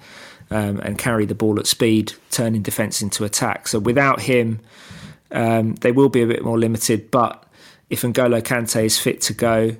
[0.53, 3.67] um, and carry the ball at speed, turning defence into attack.
[3.67, 4.59] So without him,
[5.31, 7.09] um, they will be a bit more limited.
[7.09, 7.43] But
[7.89, 9.75] if N'Golo Kante is fit to go,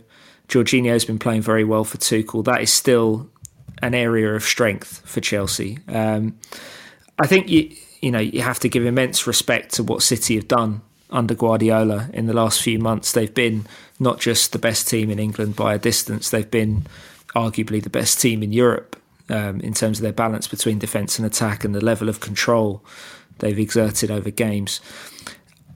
[0.48, 2.44] Jorginho's been playing very well for Tuchel.
[2.44, 3.30] That is still
[3.84, 5.78] an area of strength for Chelsea.
[5.88, 6.40] Um,
[7.20, 10.48] I think you you know you have to give immense respect to what City have
[10.48, 13.12] done under Guardiola in the last few months.
[13.12, 13.68] They've been
[14.00, 16.88] not just the best team in England by a distance; they've been
[17.36, 19.00] arguably the best team in Europe
[19.30, 22.84] um, in terms of their balance between defence and attack and the level of control
[23.40, 24.80] they've exerted over games.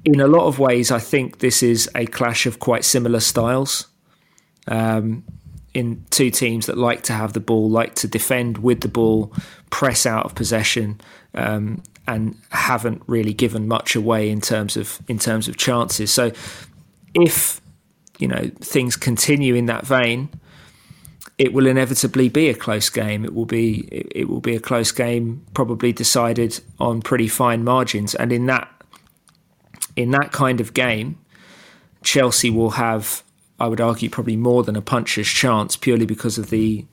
[0.05, 3.87] In a lot of ways, I think this is a clash of quite similar styles.
[4.67, 5.23] Um,
[5.73, 9.31] in two teams that like to have the ball, like to defend with the ball,
[9.69, 10.99] press out of possession,
[11.35, 16.09] um, and haven't really given much away in terms of in terms of chances.
[16.09, 16.31] So,
[17.13, 17.61] if
[18.17, 20.29] you know things continue in that vein,
[21.37, 23.23] it will inevitably be a close game.
[23.23, 28.15] It will be it, will be a close game, probably decided on pretty fine margins.
[28.15, 28.69] And in that
[29.95, 31.17] in that kind of game,
[32.03, 33.23] Chelsea will have,
[33.59, 36.85] I would argue, probably more than a puncher's chance, purely because of the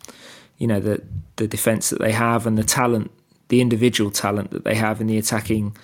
[0.58, 1.02] you know the
[1.36, 3.10] the defence that they have and the talent,
[3.48, 5.74] the individual talent that they have in the attacking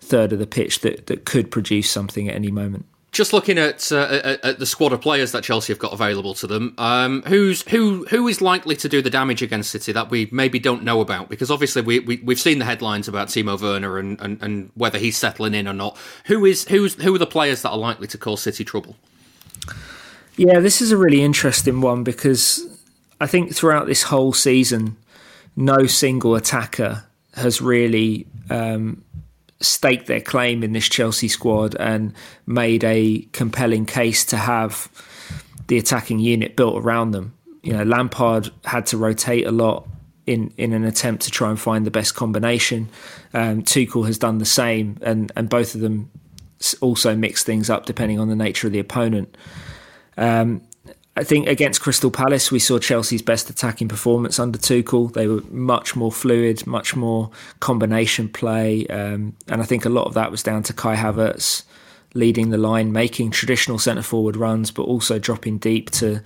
[0.00, 2.84] third of the pitch that that could produce something at any moment
[3.14, 6.46] just looking at, uh, at, the squad of players that Chelsea have got available to
[6.46, 10.28] them, um, who's who who is likely to do the damage against City that we
[10.32, 11.28] maybe don't know about?
[11.28, 14.98] Because obviously we, we have seen the headlines about Timo Werner and, and, and whether
[14.98, 15.96] he's settling in or not.
[16.26, 18.96] Who is who's who are the players that are likely to cause City trouble?
[20.36, 22.66] Yeah, this is a really interesting one because
[23.20, 24.96] I think throughout this whole season,
[25.54, 27.04] no single attacker
[27.34, 29.03] has really um,
[29.64, 32.14] staked their claim in this Chelsea squad and
[32.46, 34.88] made a compelling case to have
[35.66, 37.34] the attacking unit built around them.
[37.62, 39.88] You know, Lampard had to rotate a lot
[40.26, 42.88] in, in an attempt to try and find the best combination.
[43.32, 46.10] Um, Tuchel has done the same, and, and both of them
[46.80, 49.36] also mix things up depending on the nature of the opponent.
[50.16, 50.62] Um,
[51.16, 55.12] I think against Crystal Palace, we saw Chelsea's best attacking performance under Tuchel.
[55.12, 60.06] They were much more fluid, much more combination play, um, and I think a lot
[60.06, 61.62] of that was down to Kai Havertz
[62.14, 66.22] leading the line, making traditional centre forward runs, but also dropping deep to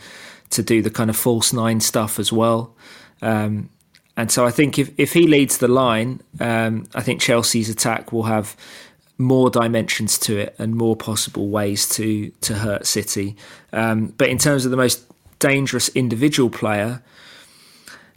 [0.51, 2.74] to do the kind of false nine stuff as well.
[3.20, 3.68] Um,
[4.16, 8.12] and so I think if, if he leads the line, um, I think Chelsea's attack
[8.12, 8.57] will have
[9.19, 13.37] more dimensions to it and more possible ways to to hurt City.
[13.73, 15.05] Um, but in terms of the most
[15.41, 17.03] dangerous individual player,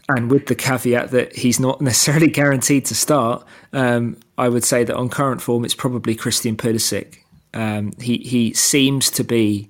[0.08, 4.84] and with the caveat that he's not necessarily guaranteed to start, um, I would say
[4.84, 7.18] that on current form, it's probably Christian Pulisic.
[7.54, 9.70] Um, he he seems to be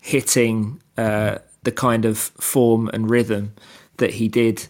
[0.00, 3.52] hitting uh, the kind of form and rhythm
[3.96, 4.66] that he did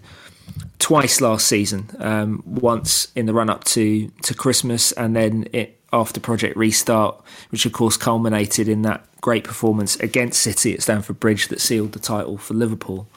[0.79, 1.91] twice last season.
[1.99, 7.21] Um, once in the run up to to Christmas, and then it, after Project Restart,
[7.51, 11.93] which of course culminated in that great performance against City at Stamford Bridge that sealed
[11.93, 13.09] the title for Liverpool.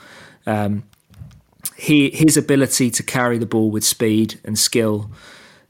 [0.46, 0.84] Um,
[1.78, 5.10] he his ability to carry the ball with speed and skill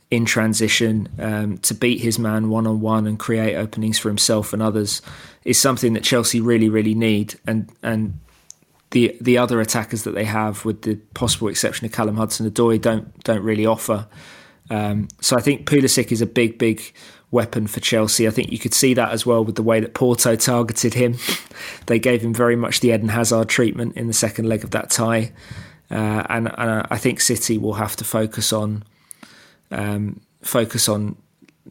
[0.10, 4.54] in transition um, to beat his man one on one and create openings for himself
[4.54, 5.02] and others
[5.44, 8.20] is something that Chelsea really really need and and
[8.92, 13.24] the the other attackers that they have with the possible exception of Callum Hudson-Odoi don't
[13.24, 14.08] don't really offer
[14.70, 16.94] um, so I think Pulisic is a big, big
[17.32, 18.28] weapon for Chelsea.
[18.28, 21.18] I think you could see that as well with the way that Porto targeted him.
[21.88, 24.90] they gave him very much the Eden Hazard treatment in the second leg of that
[24.90, 25.32] tie,
[25.92, 28.84] uh, and, and, I think City will have to focus on
[29.72, 31.18] um, focus on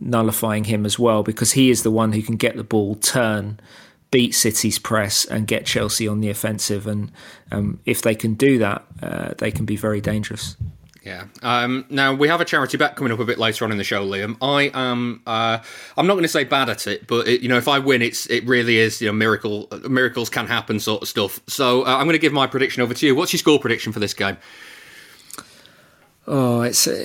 [0.00, 3.60] nullifying him as well because he is the one who can get the ball, turn,
[4.10, 6.86] beat City's press, and get Chelsea on the offensive.
[6.86, 7.12] And
[7.50, 10.56] um, if they can do that, uh, they can be very dangerous.
[11.04, 11.24] Yeah.
[11.42, 13.84] Um, now we have a charity bet coming up a bit later on in the
[13.84, 14.36] show, Liam.
[14.40, 15.20] I am.
[15.26, 15.58] Uh,
[15.96, 18.02] I'm not going to say bad at it, but it, you know, if I win,
[18.02, 19.00] it's it really is.
[19.00, 21.40] You know, miracle miracles can happen, sort of stuff.
[21.48, 23.16] So uh, I'm going to give my prediction over to you.
[23.16, 24.36] What's your score prediction for this game?
[26.28, 27.02] Oh, it's a,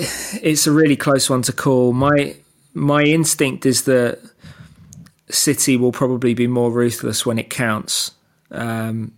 [0.47, 1.91] it's a really close one to call.
[1.91, 2.35] My
[2.75, 4.19] my instinct is that
[5.29, 8.11] City will probably be more ruthless when it counts,
[8.51, 9.13] um,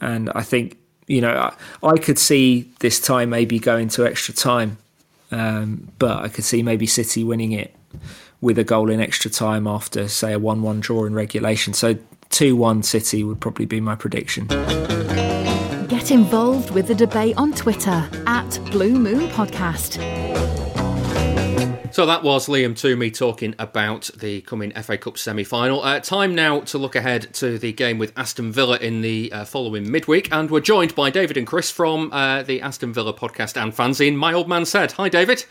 [0.00, 0.76] and I think
[1.06, 1.52] you know,
[1.82, 4.78] I, I, could see this tie maybe going to extra time,
[5.30, 7.74] um, but I could see maybe City winning it
[8.40, 11.72] with a goal in extra time after, say, a 1 1 draw in regulation.
[11.72, 11.96] So
[12.30, 14.46] 2 1 City would probably be my prediction.
[15.88, 20.65] Get involved with the debate on Twitter at Blue Moon Podcast.
[21.92, 25.82] So that was Liam Twomey talking about the coming FA Cup semi final.
[25.82, 29.44] Uh, time now to look ahead to the game with Aston Villa in the uh,
[29.44, 30.32] following midweek.
[30.32, 34.16] And we're joined by David and Chris from uh, the Aston Villa podcast and fanzine.
[34.16, 35.44] My old man said, Hi, David.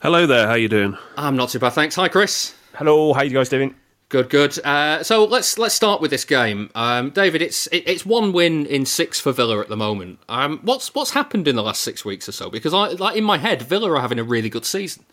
[0.00, 0.46] Hello there.
[0.46, 0.96] How you doing?
[1.16, 1.94] I'm not too bad, thanks.
[1.96, 2.54] Hi, Chris.
[2.74, 3.12] Hello.
[3.12, 3.74] How you guys doing?
[4.08, 4.58] Good, good.
[4.64, 7.40] Uh, so let's let's start with this game, um, David.
[7.40, 10.18] It's it, it's one win in six for Villa at the moment.
[10.28, 12.50] Um, what's what's happened in the last six weeks or so?
[12.50, 15.04] Because I like in my head, Villa are having a really good season.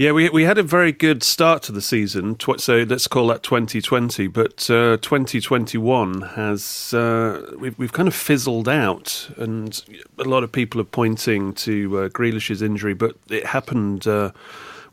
[0.00, 3.42] Yeah, we we had a very good start to the season, so let's call that
[3.42, 4.28] 2020.
[4.28, 9.84] But uh, 2021 has uh, we've we've kind of fizzled out, and
[10.16, 14.30] a lot of people are pointing to uh, Grealish's injury, but it happened uh,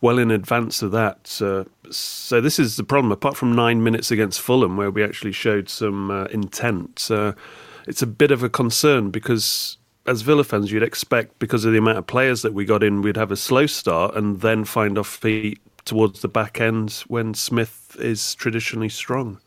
[0.01, 1.41] well in advance of that.
[1.41, 3.09] Uh, so this is the problem.
[3.09, 7.09] Apart from nine minutes against Fulham, where we actually showed some uh, intent,
[7.87, 9.77] it's a bit of a concern because
[10.07, 13.01] as Villa fans, you'd expect because of the amount of players that we got in,
[13.01, 17.33] we'd have a slow start and then find off feet towards the back end when
[17.33, 19.39] Smith is traditionally strong.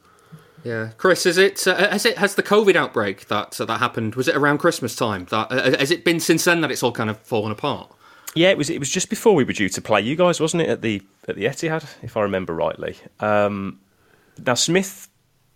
[0.62, 4.14] Yeah, Chris, is it uh, has it has the COVID outbreak that uh, that happened?
[4.14, 5.26] Was it around Christmas time?
[5.30, 7.90] That uh, has it been since then that it's all kind of fallen apart?
[8.34, 8.68] Yeah, it was.
[8.68, 10.68] It was just before we were due to play you guys, wasn't it?
[10.68, 12.96] At the at the Etihad, if I remember rightly.
[13.20, 13.80] Um,
[14.44, 15.08] now Smith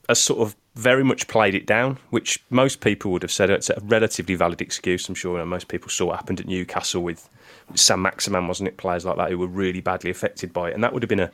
[0.09, 3.70] has sort of very much played it down, which most people would have said it's
[3.70, 5.08] a relatively valid excuse.
[5.08, 7.28] I'm sure most people saw what happened at Newcastle with
[7.74, 8.76] Saint-Maximin, wasn't it?
[8.76, 11.20] Players like that who were really badly affected by it, and that would have been
[11.20, 11.30] a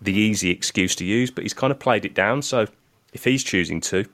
[0.00, 1.30] the easy excuse to use.
[1.30, 2.42] But he's kind of played it down.
[2.42, 2.66] So
[3.12, 4.04] if he's choosing to,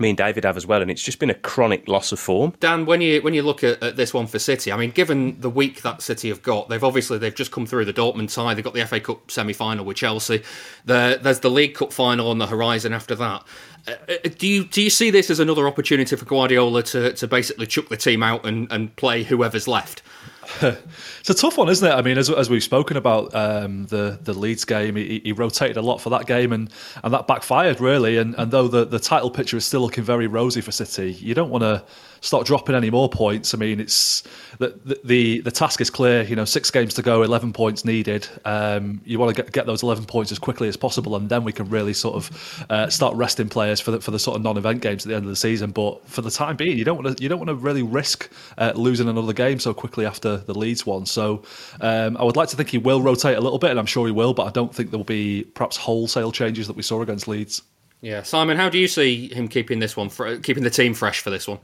[0.00, 2.54] me and David have as well, and it's just been a chronic loss of form.
[2.60, 5.40] Dan, when you when you look at, at, this one for City, I mean, given
[5.40, 8.54] the week that City have got, they've obviously they've just come through the Dortmund tie,
[8.54, 10.42] they've got the FA Cup semi final with Chelsea,
[10.84, 13.44] the, there's the League Cup final on the horizon after that.
[13.86, 17.26] Uh, uh, do you do you see this as another opportunity for Guardiola to, to
[17.26, 20.02] basically chuck the team out and, and play whoever's left?
[21.20, 21.92] it's a tough one, isn't it?
[21.92, 25.76] I mean, as, as we've spoken about um, the the Leeds game, he, he, rotated
[25.76, 26.70] a lot for that game, and,
[27.04, 28.16] and that backfired really.
[28.16, 31.34] And, and though the, the title picture is still looking very rosy for City, you
[31.34, 31.84] don't want to
[32.20, 33.54] start dropping any more points.
[33.54, 34.22] I mean, it's
[34.58, 36.22] the, the the task is clear.
[36.22, 38.28] You know, six games to go, eleven points needed.
[38.44, 41.44] Um, you want to get, get those eleven points as quickly as possible, and then
[41.44, 44.42] we can really sort of uh, start resting players for the for the sort of
[44.42, 45.70] non-event games at the end of the season.
[45.70, 48.30] But for the time being, you don't want to you don't want to really risk
[48.56, 51.06] uh, losing another game so quickly after the Leeds one.
[51.06, 51.42] So
[51.80, 54.06] um, I would like to think he will rotate a little bit, and I'm sure
[54.06, 54.34] he will.
[54.34, 57.62] But I don't think there will be perhaps wholesale changes that we saw against Leeds.
[58.00, 60.08] Yeah, Simon, how do you see him keeping this one,
[60.42, 61.58] keeping the team fresh for this one?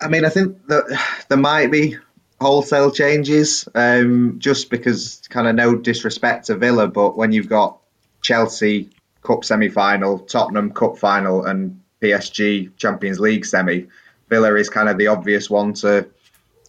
[0.00, 1.96] I mean, I think that there might be
[2.40, 7.78] wholesale changes, um, just because kind of no disrespect to Villa, but when you've got
[8.20, 8.90] Chelsea
[9.22, 13.86] Cup semi final, Tottenham Cup final, and PSG Champions League semi,
[14.28, 16.08] Villa is kind of the obvious one to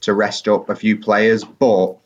[0.02, 1.44] to rest up a few players.
[1.44, 1.98] But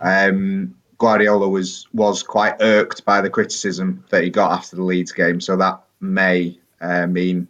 [0.00, 5.12] um, Guardiola was was quite irked by the criticism that he got after the Leeds
[5.12, 7.48] game, so that may uh, mean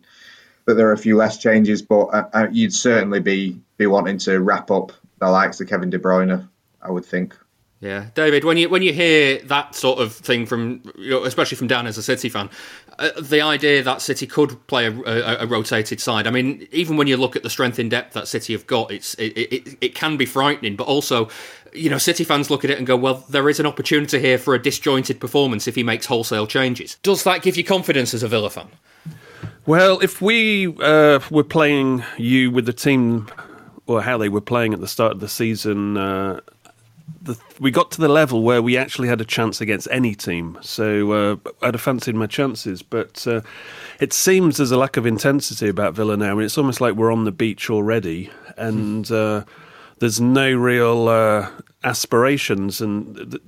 [0.70, 4.18] that there are a few less changes, but uh, uh, you'd certainly be be wanting
[4.18, 6.48] to wrap up the likes of Kevin De Bruyne,
[6.80, 7.36] I would think.
[7.80, 10.82] Yeah, David, when you when you hear that sort of thing from,
[11.24, 12.50] especially from Dan as a City fan,
[12.98, 16.26] uh, the idea that City could play a, a, a, rotated side.
[16.26, 18.90] I mean, even when you look at the strength in depth that City have got,
[18.90, 20.76] it's it, it, it can be frightening.
[20.76, 21.30] But also,
[21.72, 24.36] you know, City fans look at it and go, well, there is an opportunity here
[24.36, 26.98] for a disjointed performance if he makes wholesale changes.
[27.02, 28.68] Does that give you confidence as a Villa fan?
[29.66, 33.28] Well, if we uh, were playing you with the team,
[33.86, 36.40] or how they were playing at the start of the season, uh,
[37.22, 40.56] the, we got to the level where we actually had a chance against any team.
[40.62, 43.42] So uh, I'd have fancied my chances, but uh,
[44.00, 46.32] it seems there's a lack of intensity about Villa now.
[46.32, 49.44] I mean, it's almost like we're on the beach already, and uh,
[49.98, 51.50] there's no real uh,
[51.84, 53.38] aspirations and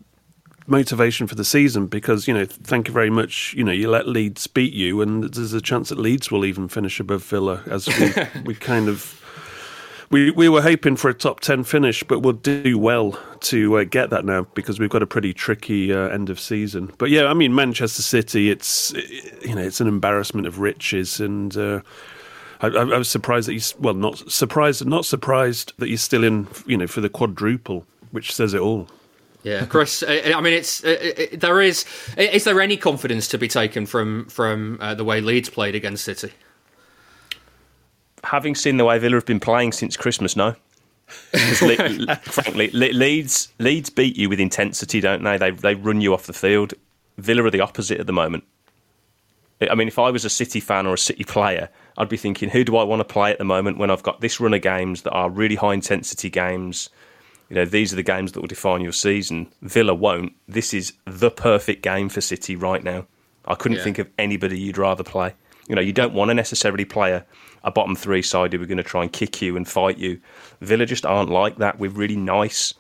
[0.73, 4.09] motivation for the season because you know thank you very much you know you let
[4.09, 7.87] Leeds beat you and there's a chance that Leeds will even finish above Villa as
[7.87, 8.11] we,
[8.45, 9.23] we kind of
[10.09, 13.85] we we were hoping for a top 10 finish but we'll do well to uh,
[13.85, 16.91] get that now because we've got a pretty tricky uh, end of season.
[16.97, 18.95] But yeah I mean Manchester City it's
[19.43, 21.83] you know it's an embarrassment of riches and uh,
[22.63, 26.49] I, I, was surprised that you well not surprised not surprised that you're still in
[26.65, 28.89] you know for the quadruple which says it all
[29.43, 30.03] yeah, Chris.
[30.03, 31.85] Uh, uh, I mean, it's it, there is.
[32.17, 36.05] Is there any confidence to be taken from from uh, the way Leeds played against
[36.05, 36.33] City?
[38.25, 40.55] Having seen the way Villa have been playing since Christmas, no.
[41.63, 45.37] Le- frankly, Le- Leeds Leeds beat you with intensity, don't they?
[45.37, 46.75] They they run you off the field.
[47.19, 48.45] Villa are the opposite at the moment.
[49.71, 52.49] I mean, if I was a City fan or a City player, I'd be thinking,
[52.49, 54.63] who do I want to play at the moment when I've got this run of
[54.63, 56.91] games that are really high intensity games?
[57.53, 59.47] You know, these are the games that will define your season.
[59.61, 60.33] Villa won't.
[60.49, 63.05] This is the perfect game for City right now.
[63.45, 63.85] I couldn't yeah.
[63.85, 65.35] think of anybody you'd rather play.
[65.69, 67.27] You know, you don't want to necessarily play a,
[67.63, 70.19] a bottom three side who are going to try and kick you and fight you.
[70.63, 71.79] Villa just aren't like that.
[71.79, 72.73] We're really nice.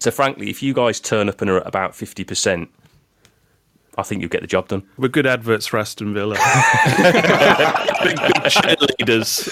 [0.00, 2.68] So, frankly, if you guys turn up and are at about 50%,
[3.98, 4.84] I think you'll get the job done.
[4.96, 6.34] We're good adverts for Aston Villa.
[7.02, 9.48] big, big cheerleaders.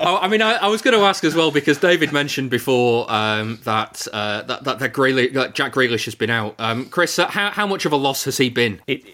[0.00, 3.10] oh, I mean, I, I, was going to ask as well because David mentioned before
[3.12, 6.54] um, that, uh, that that that, Grealish, that Jack Grealish has been out.
[6.58, 8.80] Um, Chris, uh, how how much of a loss has he been?
[8.86, 9.04] It,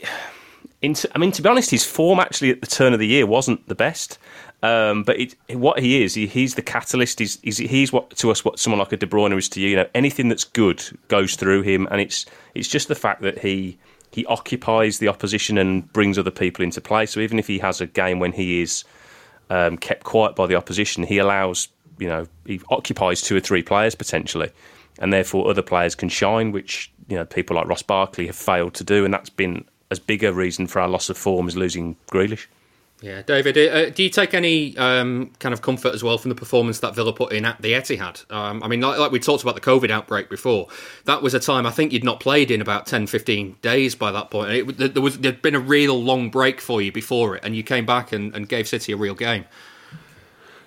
[0.82, 3.26] into, I mean, to be honest, his form actually at the turn of the year
[3.26, 4.18] wasn't the best.
[4.62, 7.18] Um, but it, what he is, he, he's the catalyst.
[7.18, 9.70] He's, he's, he's what to us what someone like a De Bruyne is to you.
[9.70, 13.38] You know, anything that's good goes through him, and it's it's just the fact that
[13.38, 13.78] he
[14.16, 17.04] he occupies the opposition and brings other people into play.
[17.04, 18.82] So even if he has a game when he is
[19.50, 23.62] um, kept quiet by the opposition, he allows you know he occupies two or three
[23.62, 24.50] players potentially,
[24.98, 28.72] and therefore other players can shine, which you know people like Ross Barkley have failed
[28.74, 31.54] to do, and that's been as big a reason for our loss of form as
[31.54, 32.46] losing Grealish.
[33.03, 36.34] Yeah, David, uh, do you take any um, kind of comfort as well from the
[36.34, 38.30] performance that Villa put in at the Etihad?
[38.32, 40.68] Um, I mean, like, like, we talked about the COVID outbreak before,
[41.05, 44.11] that was a time I think you'd not played in about 10, 15 days by
[44.12, 44.51] that point.
[44.51, 47.62] It, there was there'd been a real long break for you before it, and you
[47.62, 49.44] came back and, and gave City a real game.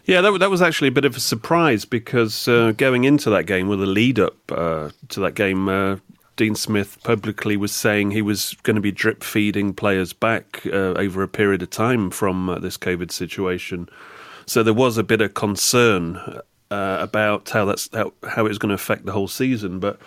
[0.06, 3.48] Yeah, that, that was actually a bit of a surprise because uh, going into that
[3.48, 5.98] game with a lead up uh, to that game, uh,
[6.40, 10.94] Dean Smith publicly was saying he was going to be drip feeding players back uh,
[10.96, 13.90] over a period of time from uh, this COVID situation.
[14.46, 16.16] So there was a bit of concern
[16.72, 19.80] uh, about how that's how, how it was going to affect the whole season.
[19.80, 20.00] But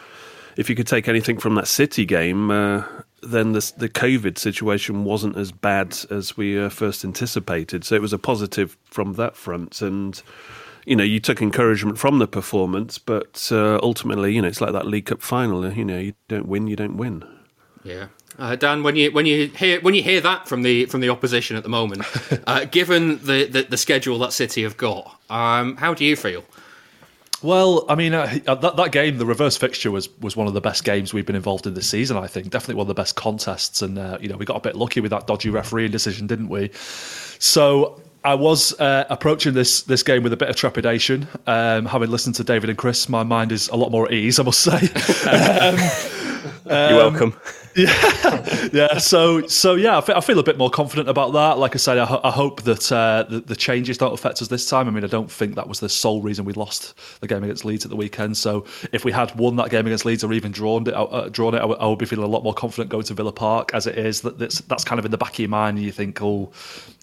[0.57, 2.85] if you could take anything from that City game, uh,
[3.23, 7.85] then the, the COVID situation wasn't as bad as we uh, first anticipated.
[7.85, 10.23] So it was a positive from that front and
[10.85, 14.73] you know, you took encouragement from the performance, but uh, ultimately, you know, it's like
[14.73, 15.71] that League Cup final.
[15.73, 17.25] You know, you don't win, you don't win.
[17.85, 18.07] Yeah.
[18.39, 21.11] Uh, Dan, when you when you hear when you hear that from the from the
[21.11, 22.05] opposition at the moment,
[22.47, 26.45] uh, given the, the, the schedule that City have got, um, how do you feel?
[27.43, 30.61] Well, I mean, uh, that, that game, the reverse fixture was was one of the
[30.61, 32.17] best games we've been involved in this season.
[32.17, 34.61] I think definitely one of the best contests, and uh, you know we got a
[34.61, 36.71] bit lucky with that dodgy refereeing decision, didn't we?
[37.39, 41.27] So I was uh, approaching this this game with a bit of trepidation.
[41.47, 44.39] Um, having listened to David and Chris, my mind is a lot more at ease,
[44.39, 44.71] I must say.
[46.67, 47.35] um, You're welcome.
[47.75, 48.99] Yeah, yeah.
[48.99, 51.59] So, so yeah, I feel, a bit more confident about that.
[51.59, 54.69] Like I said, I, I hope that uh, the, the, changes don't affect us this
[54.69, 54.89] time.
[54.89, 57.65] I mean, I don't think that was the sole reason we lost the game against
[57.65, 58.37] Leeds at the weekend.
[58.37, 61.55] So, if we had won that game against Leeds or even drawn it, uh, drawn
[61.55, 63.73] it, I, w- I would be feeling a lot more confident going to Villa Park.
[63.75, 65.87] As it is, that that's, that's kind of in the back of your mind, and
[65.87, 66.53] you think, oh,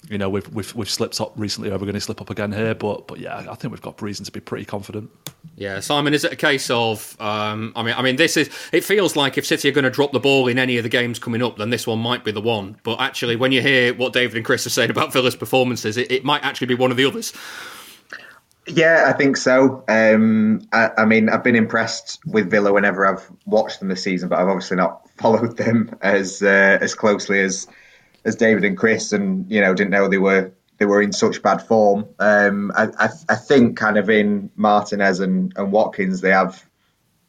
[0.10, 1.70] you know, we've we've, we've slipped up recently.
[1.70, 2.76] Are we going to slip up again here?
[2.76, 5.10] But but yeah, I think we've got reason to be pretty confident.
[5.56, 7.16] Yeah, Simon, is it a case of?
[7.20, 8.50] Um, I mean, I mean, this is.
[8.72, 10.90] It feels like if City are going to drop the ball in any of the
[10.90, 12.78] games coming up, then this one might be the one.
[12.84, 16.12] But actually, when you hear what David and Chris are saying about Villa's performances, it,
[16.12, 17.34] it might actually be one of the others.
[18.68, 19.84] Yeah, I think so.
[19.88, 24.30] Um, I, I, mean, I've been impressed with Villa whenever I've watched them this season,
[24.30, 27.68] but I've obviously not followed them as uh, as closely as
[28.26, 31.42] as David and Chris, and you know, didn't know they were they were in such
[31.42, 32.08] bad form.
[32.20, 36.66] Um, I, I, I, think kind of in Martinez and, and Watkins, they have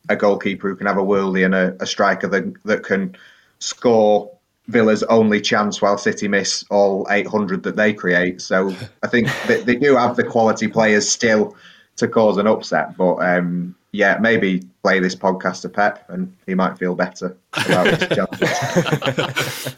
[0.08, 3.16] a goalkeeper who can have a worldie and a, a striker that, that can
[3.58, 4.30] score
[4.68, 8.40] Villa's only chance while City miss all 800 that they create.
[8.40, 11.56] So I think they, they do have the quality players still
[11.96, 12.96] to cause an upset.
[12.96, 17.36] But um, yeah, maybe play this podcast to Pep and he might feel better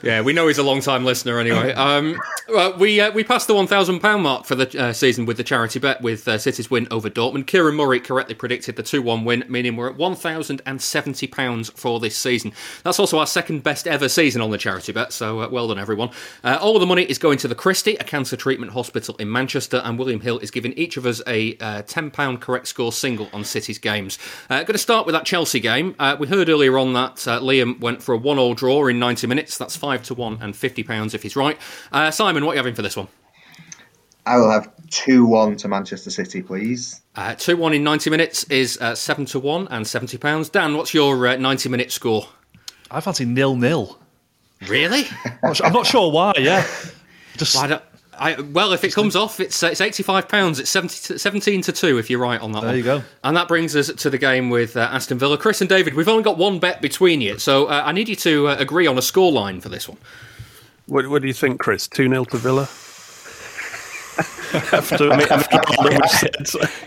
[0.03, 1.73] yeah, we know he's a long time listener anyway.
[1.73, 5.25] Um, well, we uh, we passed the one thousand pound mark for the uh, season
[5.25, 7.47] with the charity bet with uh, City's win over Dortmund.
[7.47, 11.27] Kieran Murray correctly predicted the two one win, meaning we're at one thousand and seventy
[11.27, 12.53] pounds for this season.
[12.85, 15.15] That's also our second best ever season on the charity bet.
[15.15, 16.11] So uh, well done, everyone.
[16.45, 19.33] Uh, all of the money is going to the Christie, a cancer treatment hospital in
[19.33, 22.93] Manchester, and William Hill is giving each of us a uh, ten pound correct score
[22.93, 24.19] single on City's games.
[24.51, 25.95] going to start with that Chelsea game.
[26.19, 29.59] we heard earlier on that Liam went for a one-all draw in ninety minutes.
[29.59, 31.59] That's five to one and fifty pounds if he's right.
[32.11, 33.09] Simon, what are you having for this one?
[34.25, 37.01] I will have 2 1 to Manchester City, please.
[37.17, 40.53] Uh, 2 1 in 90 minutes is uh, 7 to 1 and £70.
[40.53, 42.29] Dan, what's your uh, 90 minute score?
[42.91, 43.99] I fancy nil nil.
[44.69, 45.07] Really?
[45.43, 46.67] I'm not sure why, yeah.
[47.37, 47.57] Just.
[47.57, 47.83] Well,
[48.23, 50.61] I, well, if it comes off, it's uh, it's eighty five pounds.
[50.61, 52.61] It's 70 to, seventeen to two if you're right on that.
[52.61, 52.77] There one.
[52.79, 53.03] you go.
[53.25, 55.37] And that brings us to the game with uh, Aston Villa.
[55.37, 58.17] Chris and David, we've only got one bet between you, so uh, I need you
[58.17, 59.99] to uh, agree on a scoreline for this one.
[60.87, 61.89] What, what do you think, Chris?
[61.89, 62.69] Two 0 to Villa
[64.73, 65.27] after, I mean,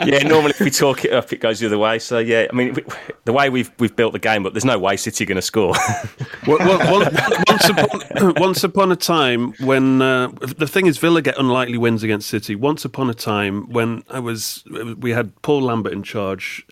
[0.05, 1.97] yeah, normally if we talk it up, it goes the other way.
[1.97, 2.77] So yeah, I mean,
[3.23, 5.41] the way we've we've built the game up, there's no way City are going to
[5.41, 5.73] score.
[6.47, 7.11] well, well,
[7.47, 12.03] once, upon, once upon a time, when uh, the thing is, Villa get unlikely wins
[12.03, 12.55] against City.
[12.55, 14.63] Once upon a time, when I was,
[14.99, 16.67] we had Paul Lambert in charge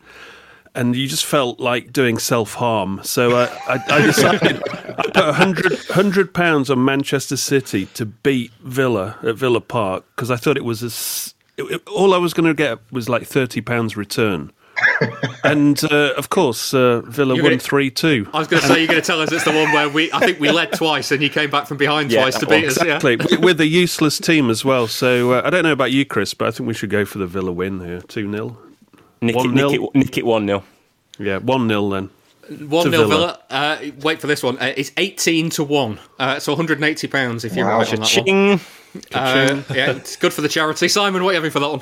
[0.76, 3.01] and you just felt like doing self harm.
[3.03, 8.51] So uh, I, I, decided I put 100, 100 pounds on Manchester City to beat
[8.61, 12.34] Villa at Villa Park because I thought it was a, it, it, all I was
[12.34, 14.51] going to get was like thirty pounds return.
[15.43, 18.28] and uh, of course, uh, Villa won three two.
[18.34, 20.11] I was going to say you're going to tell us it's the one where we
[20.11, 22.65] I think we led twice and you came back from behind yeah, twice to beat
[22.65, 22.78] us.
[22.78, 23.38] Exactly, yeah.
[23.38, 24.88] with a useless team as well.
[24.88, 27.19] So uh, I don't know about you, Chris, but I think we should go for
[27.19, 28.57] the Villa win here, two 0
[29.24, 30.63] Nick, it, nick, it, nick it 1 0.
[31.19, 32.09] Yeah, 1 0 then.
[32.49, 33.07] 1 0 Villa.
[33.07, 33.39] Villa.
[33.49, 34.57] Uh, wait for this one.
[34.57, 35.99] Uh, it's 18 to 1.
[36.19, 37.80] Uh, so £180 if you're wow.
[37.80, 38.59] right on that one.
[39.13, 40.88] Uh, yeah, it's good for the charity.
[40.88, 41.82] Simon, what are you having for that one?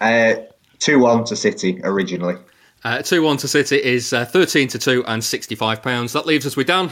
[0.00, 0.34] Uh,
[0.80, 2.36] 2 1 to City originally.
[2.84, 6.12] Uh, 2 1 to City is 13 to 2 and £65.
[6.12, 6.90] That leaves us with Dan.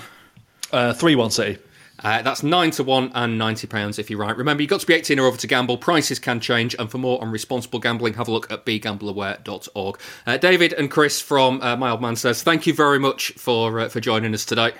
[0.95, 1.59] 3 1 City.
[2.03, 4.37] Uh, that's nine to one and ninety pounds if you're right.
[4.37, 5.79] Remember, you've got to be 18 or over to gamble.
[5.79, 9.99] Prices can change, and for more on responsible gambling, have a look at begambleaware.org.
[10.27, 13.81] Uh, David and Chris from uh, My Old Man says, thank you very much for
[13.81, 14.73] uh, for joining us today.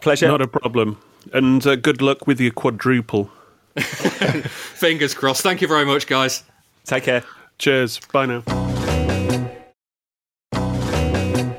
[0.00, 0.28] Pleasure.
[0.28, 1.00] Not a problem.
[1.32, 3.30] And uh, good luck with your quadruple.
[3.78, 5.42] Fingers crossed.
[5.42, 6.42] Thank you very much, guys.
[6.84, 7.24] Take care.
[7.58, 8.00] Cheers.
[8.12, 8.71] Bye now.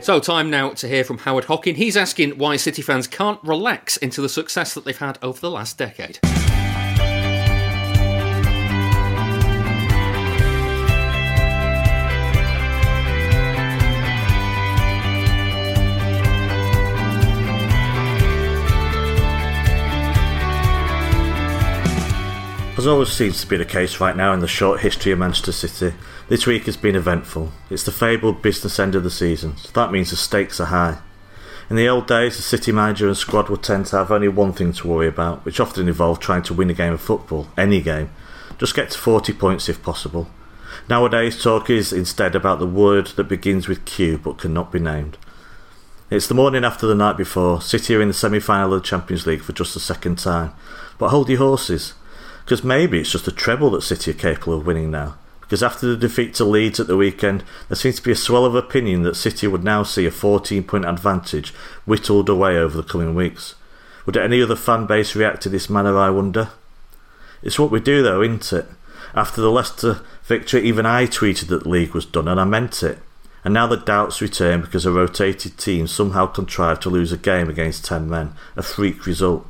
[0.03, 1.75] So, time now to hear from Howard Hockin.
[1.75, 5.49] He's asking why City fans can't relax into the success that they've had over the
[5.49, 6.19] last decade.
[22.75, 25.51] As always seems to be the case right now in the short history of Manchester
[25.51, 25.95] City,
[26.27, 27.51] this week has been eventful.
[27.69, 30.97] It's the fabled business end of the season, so that means the stakes are high.
[31.69, 34.53] In the old days, the City manager and squad would tend to have only one
[34.53, 37.79] thing to worry about, which often involved trying to win a game of football, any
[37.79, 38.09] game.
[38.57, 40.27] Just get to 40 points if possible.
[40.89, 45.19] Nowadays, talk is instead about the word that begins with Q but cannot be named.
[46.09, 47.61] It's the morning after the night before.
[47.61, 50.53] City are in the semi final of the Champions League for just the second time.
[50.97, 51.93] But hold your horses,
[52.43, 55.15] because maybe it's just a treble that City are capable of winning now.
[55.41, 58.45] Because after the defeat to Leeds at the weekend, there seems to be a swell
[58.45, 61.53] of opinion that City would now see a 14 point advantage
[61.85, 63.55] whittled away over the coming weeks.
[64.05, 66.49] Would any other fan base react to this manner, I wonder?
[67.41, 68.65] It's what we do, though, isn't it?
[69.13, 72.81] After the Leicester victory, even I tweeted that the league was done, and I meant
[72.81, 72.99] it.
[73.43, 77.49] And now the doubts return because a rotated team somehow contrived to lose a game
[77.49, 79.45] against 10 men, a freak result.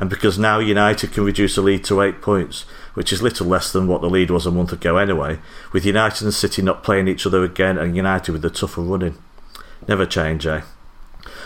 [0.00, 2.62] And because now United can reduce the lead to 8 points,
[2.94, 5.38] which is little less than what the lead was a month ago anyway,
[5.72, 9.18] with United and City not playing each other again and United with the tougher running.
[9.86, 10.62] Never change, eh?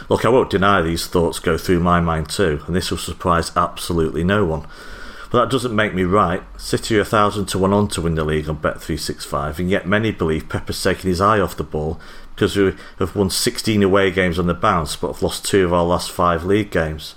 [0.08, 3.50] Look, I won't deny these thoughts go through my mind too, and this will surprise
[3.56, 4.66] absolutely no one.
[5.32, 6.44] But that doesn't make me right.
[6.56, 9.88] City are a thousand to one on to win the league on Bet365, and yet
[9.88, 12.00] many believe Pepper's taken his eye off the ball
[12.36, 15.72] because we have won 16 away games on the bounce but have lost two of
[15.72, 17.16] our last five league games.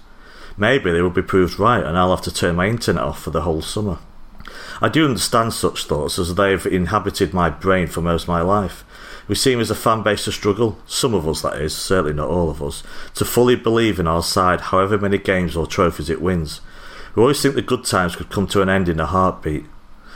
[0.58, 3.30] Maybe they will be proved right, and I'll have to turn my internet off for
[3.30, 4.00] the whole summer.
[4.82, 8.84] I do understand such thoughts as they've inhabited my brain for most of my life.
[9.28, 12.30] We seem as a fan base to struggle, some of us that is, certainly not
[12.30, 12.82] all of us,
[13.16, 16.62] to fully believe in our side however many games or trophies it wins.
[17.14, 19.66] We always think the good times could come to an end in a heartbeat.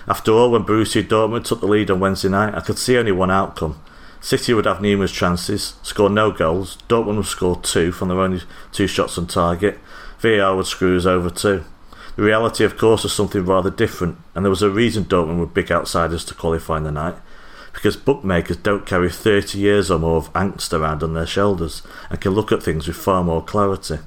[0.07, 3.11] After all, when Borussia Dortmund took the lead on Wednesday night, I could see only
[3.11, 3.81] one outcome.
[4.21, 8.41] City would have numerous chances, score no goals, Dortmund would score two from their only
[8.71, 9.79] two shots on target,
[10.21, 11.63] VAR would screw us over too.
[12.15, 15.45] The reality, of course, was something rather different, and there was a reason Dortmund were
[15.45, 17.15] big outsiders to qualify in the night.
[17.73, 22.19] Because bookmakers don't carry 30 years or more of angst around on their shoulders and
[22.19, 23.99] can look at things with far more clarity.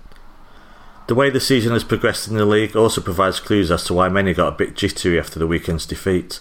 [1.07, 4.09] The way the season has progressed in the league also provides clues as to why
[4.09, 6.41] many got a bit jittery after the weekend's defeat.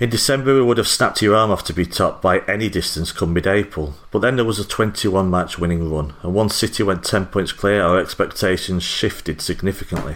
[0.00, 3.10] In December, we would have snapped your arm off to be top by any distance
[3.10, 6.84] come mid April, but then there was a 21 match winning run, and once City
[6.84, 10.14] went 10 points clear, our expectations shifted significantly.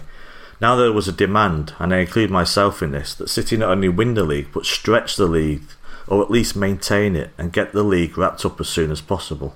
[0.60, 3.88] Now there was a demand, and I include myself in this, that City not only
[3.88, 5.64] win the league, but stretch the league,
[6.06, 9.52] or at least maintain it, and get the league wrapped up as soon as possible.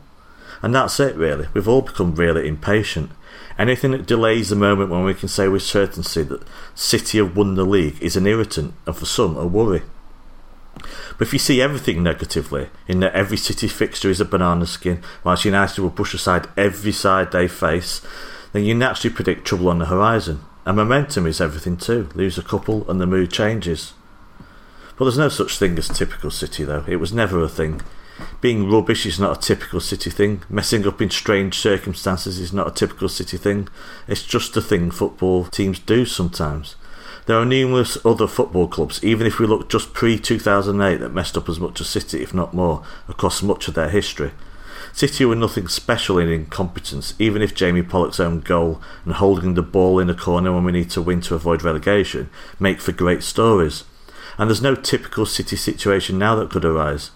[0.61, 1.47] And that's it, really.
[1.55, 3.12] We've all become really impatient.
[3.61, 6.43] Anything that delays the moment when we can say with certainty that
[6.74, 9.83] City have won the league is an irritant, and for some, a worry.
[11.18, 15.03] But if you see everything negatively, in that every City fixture is a banana skin,
[15.24, 18.01] whilst United will push aside every side they face,
[18.53, 20.41] then you naturally predict trouble on the horizon.
[20.64, 22.09] And momentum is everything too.
[22.14, 23.95] Lose a couple and the mood changes.
[24.97, 26.85] But there's no such thing as typical City, though.
[26.89, 27.83] It was never a thing.
[28.41, 30.43] Being rubbish is not a typical City thing.
[30.49, 33.68] Messing up in strange circumstances is not a typical City thing.
[34.09, 36.77] It's just a thing football teams do sometimes.
[37.27, 41.37] There are numerous other football clubs, even if we look just pre 2008, that messed
[41.37, 44.31] up as much as City, if not more, across much of their history.
[44.93, 49.62] City were nothing special in incompetence, even if Jamie Pollock's own goal and holding the
[49.62, 53.24] ball in a corner when we need to win to avoid relegation make for great
[53.24, 53.83] stories.
[54.39, 57.11] And there's no typical City situation now that could arise.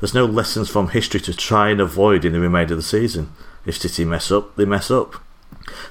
[0.00, 3.30] There's no lessons from history to try and avoid in the remainder of the season.
[3.66, 5.22] If City mess up, they mess up.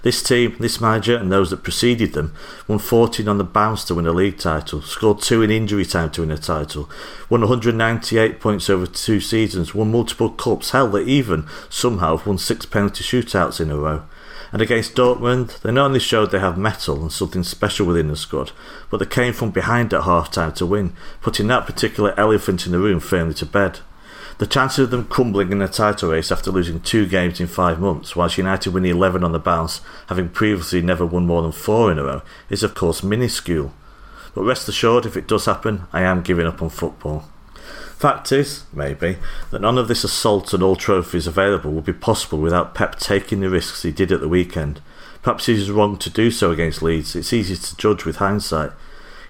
[0.02, 2.34] This team, this manager, and those that preceded them
[2.68, 6.12] won 14 on the bounce to win a league title, scored two in injury time
[6.12, 6.90] to win a title,
[7.30, 12.38] won 198 points over two seasons, won multiple cups, hell, they even somehow have won
[12.38, 14.04] six penalty shootouts in a row.
[14.52, 18.16] And against Dortmund, they not only showed they have mettle and something special within the
[18.16, 18.52] squad,
[18.90, 22.72] but they came from behind at half time to win, putting that particular elephant in
[22.72, 23.80] the room firmly to bed.
[24.40, 27.78] The chances of them crumbling in a title race after losing two games in five
[27.78, 31.92] months, whilst United win 11 on the bounce, having previously never won more than four
[31.92, 33.74] in a row, is of course minuscule.
[34.34, 37.26] But rest assured, if it does happen, I am giving up on football.
[37.98, 39.18] Fact is, maybe,
[39.52, 43.42] that none of this assault on all trophies available would be possible without Pep taking
[43.42, 44.80] the risks he did at the weekend.
[45.22, 48.72] Perhaps he was wrong to do so against Leeds, it's easy to judge with hindsight.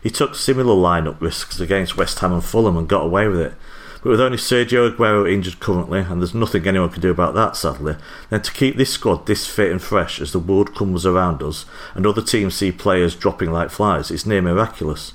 [0.04, 3.54] He took similar line-up risks against West Ham and Fulham and got away with it.
[4.02, 7.58] But with only Sergio Aguero injured currently, and there's nothing anyone can do about that
[7.58, 7.96] sadly,
[8.30, 11.66] then to keep this squad this fit and fresh as the world comes around us
[11.96, 15.14] and other teams see players dropping like flies, it's near miraculous.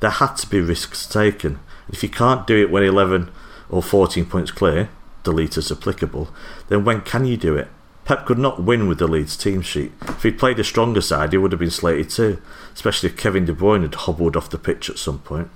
[0.00, 1.60] There had to be risks taken.
[1.88, 3.30] If you can't do it when 11
[3.70, 4.90] or 14 points clear,
[5.22, 6.28] delete as applicable,
[6.68, 7.68] then when can you do it?
[8.04, 9.92] Pep could not win with the Leeds team sheet.
[10.02, 12.42] If he'd played a stronger side, he would have been slated too,
[12.74, 15.48] especially if Kevin De Bruyne had hobbled off the pitch at some point.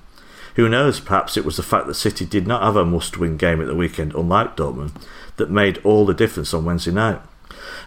[0.58, 3.36] Who knows, perhaps it was the fact that City did not have a must win
[3.36, 4.90] game at the weekend, unlike Dortmund,
[5.36, 7.20] that made all the difference on Wednesday night.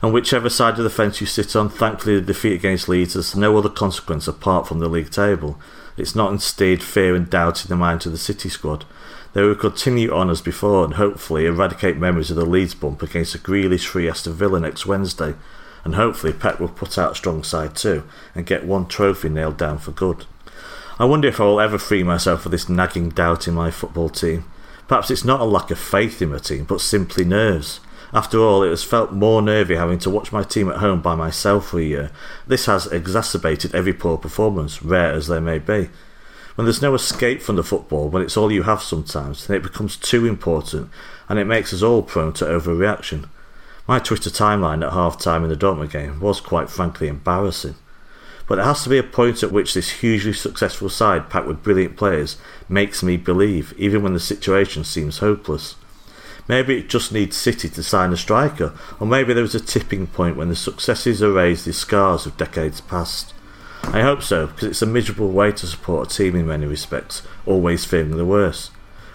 [0.02, 3.36] And whichever side of the fence you sit on, thankfully the defeat against Leeds has
[3.36, 5.60] no other consequence apart from the league table.
[5.98, 8.86] It's not instilled fear and doubt in the mind of the City squad.
[9.34, 13.36] They will continue on as before and hopefully eradicate memories of the Leeds bump against
[13.36, 15.36] a Grealish free Aston Villa next Wednesday.
[15.84, 18.04] And hopefully Pep will put out strong side too
[18.34, 20.26] and get one trophy nailed down for good.
[21.02, 24.08] I wonder if I will ever free myself of this nagging doubt in my football
[24.08, 24.46] team.
[24.88, 27.80] Perhaps it's not a lack of faith in my team, but simply nerves.
[28.14, 31.16] After all, it has felt more nervy having to watch my team at home by
[31.16, 32.12] myself for a year.
[32.46, 35.90] This has exacerbated every poor performance, rare as they may be.
[36.54, 39.64] When there's no escape from the football, when it's all you have sometimes, then it
[39.64, 40.92] becomes too important
[41.28, 43.28] and it makes us all prone to overreaction.
[43.88, 47.74] My Twitter timeline at half time in the Dortmund game was quite frankly embarrassing.
[48.52, 51.64] But there has to be a point at which this hugely successful side packed with
[51.64, 52.36] brilliant players
[52.68, 55.76] makes me believe, even when the situation seems hopeless.
[56.50, 60.06] Maybe it just needs City to sign a striker, or maybe there is a tipping
[60.06, 63.34] point when the successes erase the scars of decades past.
[63.84, 67.22] I hope so, because it's a miserable way to support a team in many respects,
[67.46, 68.72] always fearing the worst.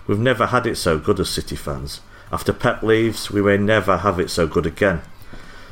[0.06, 2.00] We've never had it so good as City fans.
[2.32, 5.02] After Pep leaves, we may never have it so good again.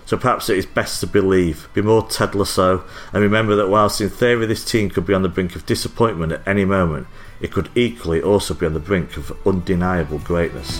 [0.06, 4.02] So perhaps it is best to believe, be more Ted Lasso, and remember that whilst
[4.02, 7.06] in theory this team could be on the brink of disappointment at any moment,
[7.40, 10.78] it could equally also be on the brink of undeniable greatness.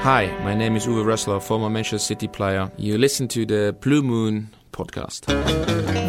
[0.00, 2.70] Hi, my name is Uwe Rösler, former Manchester City player.
[2.78, 5.26] You listen to the Blue Moon podcast.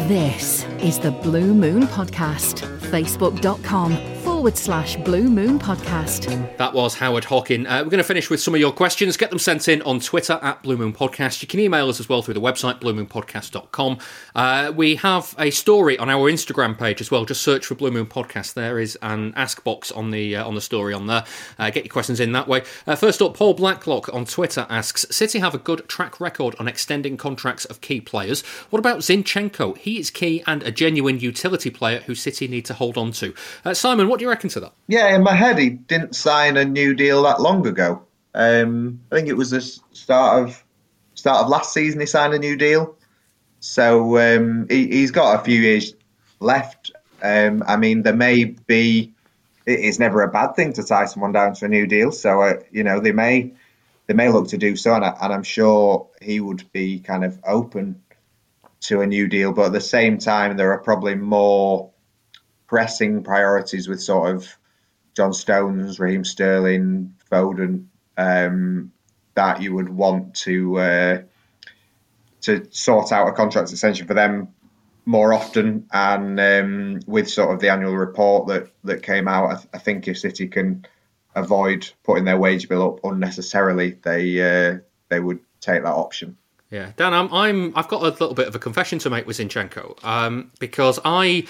[0.08, 2.60] This is the Blue Moon Podcast.
[2.90, 6.26] Facebook.com forward slash Blue Moon Podcast.
[6.58, 7.66] That was Howard Hockin.
[7.66, 9.16] Uh, we're going to finish with some of your questions.
[9.16, 11.40] Get them sent in on Twitter at Blue Moon Podcast.
[11.40, 13.96] You can email us as well through the website, bluemoonpodcast.com.
[14.34, 17.24] Uh, we have a story on our Instagram page as well.
[17.24, 18.52] Just search for Blue Moon Podcast.
[18.52, 21.24] There is an ask box on the uh, on the story on there.
[21.58, 22.62] Uh, get your questions in that way.
[22.86, 26.68] Uh, first up, Paul Blacklock on Twitter asks City have a good track record on
[26.68, 28.42] extending contracts of key players.
[28.68, 29.78] What about Zinchenko?
[29.78, 33.32] He is key and a genuine utility player who City need to hold on to.
[33.64, 34.72] Uh, Simon, what do you reckon to that?
[34.86, 38.02] Yeah, in my head, he didn't sign a new deal that long ago.
[38.34, 40.64] Um, I think it was the start of
[41.14, 42.96] start of last season he signed a new deal.
[43.60, 45.94] So um, he, has got a few years
[46.38, 46.92] left.
[47.22, 49.12] Um, I mean, there may be.
[49.64, 52.12] It's never a bad thing to tie someone down to a new deal.
[52.12, 53.52] So uh, you know they may
[54.06, 57.24] they may look to do so, and, I, and I'm sure he would be kind
[57.24, 58.02] of open
[58.82, 59.52] to a new deal.
[59.52, 61.90] But at the same time, there are probably more
[62.66, 64.56] pressing priorities with sort of
[65.14, 67.86] John Stones, Raheem Sterling, Foden
[68.16, 68.92] um,
[69.34, 71.22] that you would want to uh,
[72.42, 74.48] to sort out a contract extension for them
[75.04, 75.86] more often.
[75.92, 79.78] And um, with sort of the annual report that that came out, I, th- I,
[79.78, 80.86] think if City can
[81.34, 86.36] avoid putting their wage bill up unnecessarily, they uh, they would take that option.
[86.70, 89.38] Yeah, Dan, I'm, I'm I've got a little bit of a confession to make with
[89.38, 91.46] Zinchenko um, because I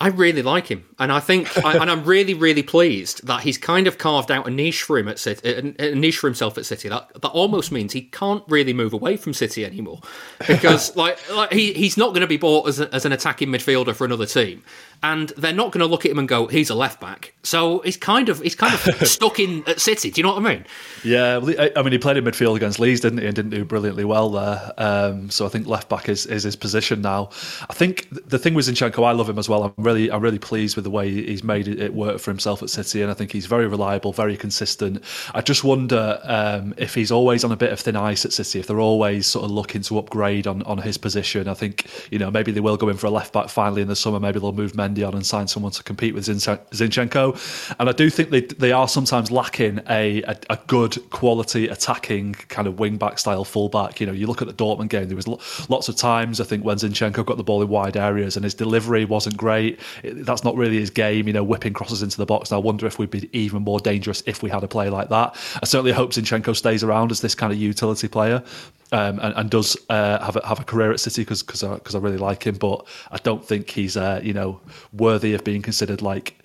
[0.00, 3.58] I really like him, and I think, I, and I'm really, really pleased that he's
[3.58, 6.64] kind of carved out a niche for him at City, a niche for himself at
[6.64, 6.88] City.
[6.88, 10.00] That that almost means he can't really move away from City anymore,
[10.48, 13.48] because like, like he, he's not going to be bought as, a, as an attacking
[13.48, 14.62] midfielder for another team,
[15.02, 17.80] and they're not going to look at him and go, "He's a left back." So
[17.80, 20.10] he's kind of he's kind of stuck in at City.
[20.10, 20.64] Do you know what I mean?
[21.04, 21.40] Yeah,
[21.76, 24.30] I mean, he played in midfield against Leeds, didn't he, and didn't do brilliantly well
[24.30, 24.72] there.
[24.78, 27.30] Um, so I think left back is, is his position now.
[27.68, 29.64] I think the thing with Zinchenko, I love him as well.
[29.64, 32.70] I'm really I'm really pleased with the way he's made it work for himself at
[32.70, 35.02] City, and I think he's very reliable, very consistent.
[35.34, 38.60] I just wonder um, if he's always on a bit of thin ice at City,
[38.60, 41.48] if they're always sort of looking to upgrade on, on his position.
[41.48, 43.88] I think you know maybe they will go in for a left back finally in
[43.88, 44.20] the summer.
[44.20, 47.74] Maybe they'll move Mendy on and sign someone to compete with Zinchenko.
[47.78, 52.34] And I do think they they are sometimes lacking a, a, a good quality attacking
[52.34, 54.00] kind of wing back style fullback.
[54.00, 55.08] You know, you look at the Dortmund game.
[55.08, 55.28] There was
[55.68, 58.54] lots of times I think when Zinchenko got the ball in wide areas and his
[58.54, 59.79] delivery wasn't great.
[60.02, 62.50] It, that's not really his game, you know, whipping crosses into the box.
[62.50, 65.08] And I wonder if we'd be even more dangerous if we had a play like
[65.08, 65.36] that.
[65.62, 68.42] I certainly hope Zinchenko stays around as this kind of utility player.
[68.92, 71.78] Um, and, and, does uh, have a, have a career at City because because I,
[71.78, 74.60] cause I really like him, but I don't think he's uh, you know
[74.92, 76.36] worthy of being considered like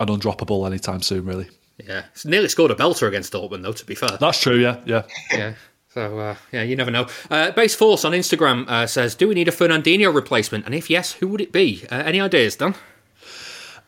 [0.00, 1.26] an undroppable anytime soon.
[1.26, 1.50] Really,
[1.86, 3.72] yeah, he's nearly scored a belter against Dortmund though.
[3.72, 4.56] To be fair, that's true.
[4.56, 5.02] Yeah, yeah,
[5.32, 5.52] yeah.
[5.92, 7.06] So uh, yeah, you never know.
[7.30, 10.64] Uh, Base Force on Instagram uh, says, "Do we need a Fernandinho replacement?
[10.64, 11.84] And if yes, who would it be?
[11.90, 12.74] Uh, any ideas, Dan?"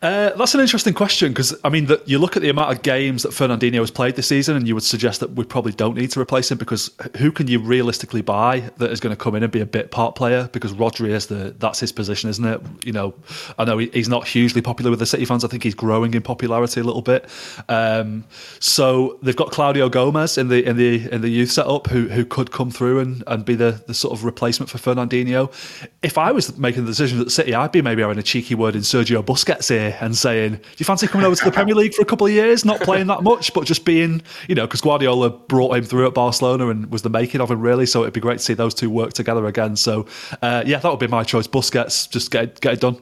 [0.03, 3.22] Uh, that's an interesting question because I mean, you look at the amount of games
[3.22, 6.11] that Fernandinho has played this season, and you would suggest that we probably don't need
[6.11, 9.42] to replace him because who can you realistically buy that is going to come in
[9.42, 10.51] and be a bit part player?
[10.53, 12.61] Because Rodri is the that's his position, isn't it?
[12.84, 13.14] You know,
[13.59, 15.42] I know he, he's not hugely popular with the City fans.
[15.42, 17.26] I think he's growing in popularity a little bit.
[17.70, 18.24] Um,
[18.61, 22.26] so they've got Claudio Gomes in the in the in the youth setup who who
[22.26, 25.51] could come through and, and be the the sort of replacement for Fernandinho.
[26.03, 28.76] If I was making the decision at City, I'd be maybe having a cheeky word
[28.76, 31.95] in Sergio Busquets here and saying, "Do you fancy coming over to the Premier League
[31.95, 34.80] for a couple of years, not playing that much, but just being, you know, because
[34.80, 37.86] Guardiola brought him through at Barcelona and was the making of him really.
[37.86, 39.76] So it'd be great to see those two work together again.
[39.76, 40.07] So
[40.42, 41.47] uh, yeah, that would be my choice.
[41.47, 42.99] Busquets, just get get it done.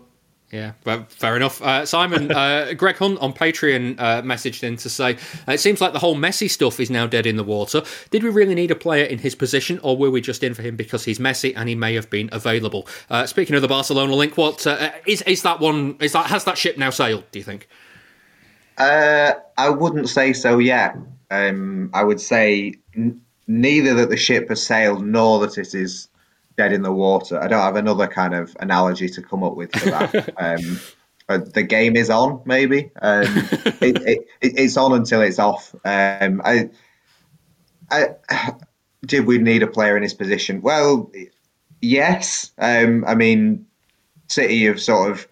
[0.53, 1.63] Yeah, well, fair enough.
[1.63, 5.17] Uh, Simon, uh, Greg Hunt on Patreon uh, messaged in to say,
[5.49, 7.83] uh, It seems like the whole Messi stuff is now dead in the water.
[8.11, 10.61] Did we really need a player in his position, or were we just in for
[10.61, 12.87] him because he's Messi and he may have been available?
[13.09, 15.97] Uh, speaking of the Barcelona link, what uh, is is that one?
[16.01, 17.25] Is that has that ship now sailed?
[17.33, 17.67] Do you think?
[18.77, 20.97] Uh, I wouldn't say so yet.
[21.31, 26.09] Um, I would say n- neither that the ship has sailed nor that it is
[26.57, 27.41] dead in the water.
[27.41, 30.35] I don't have another kind of analogy to come up with for that.
[30.39, 30.81] um,
[31.29, 32.91] the game is on, maybe.
[33.01, 33.25] Um,
[33.81, 35.75] it, it, it's on until it's off.
[35.85, 36.71] Um, I,
[37.91, 38.55] I,
[39.07, 40.63] did we need a player in his position?
[40.63, 41.11] Well,
[41.81, 42.53] yes.
[42.59, 43.67] Um, I mean,
[44.29, 45.29] City have sort of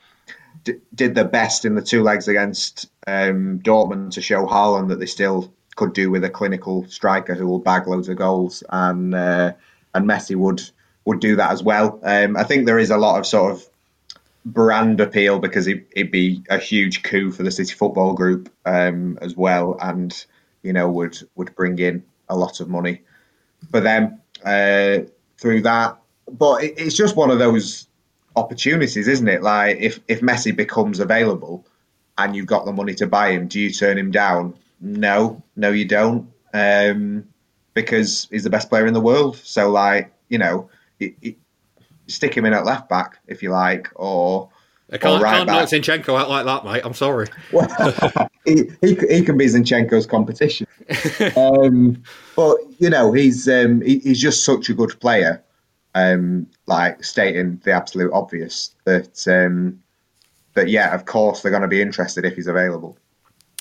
[0.65, 4.99] d- did their best in the two legs against um, Dortmund to show Haaland that
[5.01, 9.15] they still could do with a clinical striker who will bag loads of goals, and
[9.15, 9.53] uh,
[9.95, 10.63] and Messi would
[11.05, 11.99] would do that as well.
[12.03, 13.67] Um, I think there is a lot of sort of
[14.45, 19.19] brand appeal because it, would be a huge coup for the City Football Group um,
[19.21, 20.25] as well, and
[20.63, 23.03] you know would would bring in a lot of money
[23.71, 24.99] for them uh,
[25.39, 25.99] through that.
[26.31, 27.87] But it, it's just one of those
[28.37, 29.43] opportunities, isn't it?
[29.43, 31.67] Like if if Messi becomes available
[32.19, 34.55] and you've got the money to buy him, do you turn him down?
[34.81, 37.29] No, no, you don't, um,
[37.75, 39.37] because he's the best player in the world.
[39.37, 40.71] So like you know
[41.01, 41.37] it, it,
[42.07, 44.51] stick him in at left back if you like, or
[44.93, 46.83] I can't, or right can't knock Zinchenko out like that, mate.
[46.85, 47.27] I'm sorry.
[47.53, 47.69] Well,
[48.45, 50.67] he, he, he can be Zinchenko's competition,
[51.37, 52.03] um,
[52.37, 55.43] but you know he's um, he, he's just such a good player.
[55.93, 59.83] Um, like stating the absolute obvious that um,
[60.55, 62.97] that yeah, of course they're going to be interested if he's available.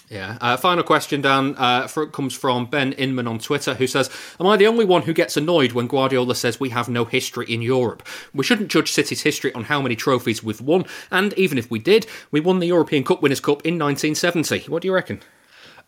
[0.10, 0.39] Yeah.
[0.41, 4.47] Uh, final question, Dan, uh, for, comes from Ben Inman on Twitter, who says, Am
[4.47, 7.62] I the only one who gets annoyed when Guardiola says we have no history in
[7.62, 8.01] Europe?
[8.34, 11.78] We shouldn't judge City's history on how many trophies we've won, and even if we
[11.78, 14.62] did, we won the European Cup Winners' Cup in 1970.
[14.72, 15.22] What do you reckon?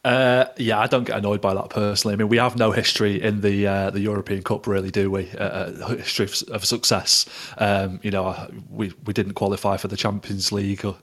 [0.03, 2.13] Uh, yeah, I don't get annoyed by that personally.
[2.13, 5.29] I mean, we have no history in the uh, the European Cup, really, do we?
[5.37, 7.27] Uh, uh history of, of success.
[7.59, 10.93] Um, you know, uh, we we didn't qualify for the Champions League uh,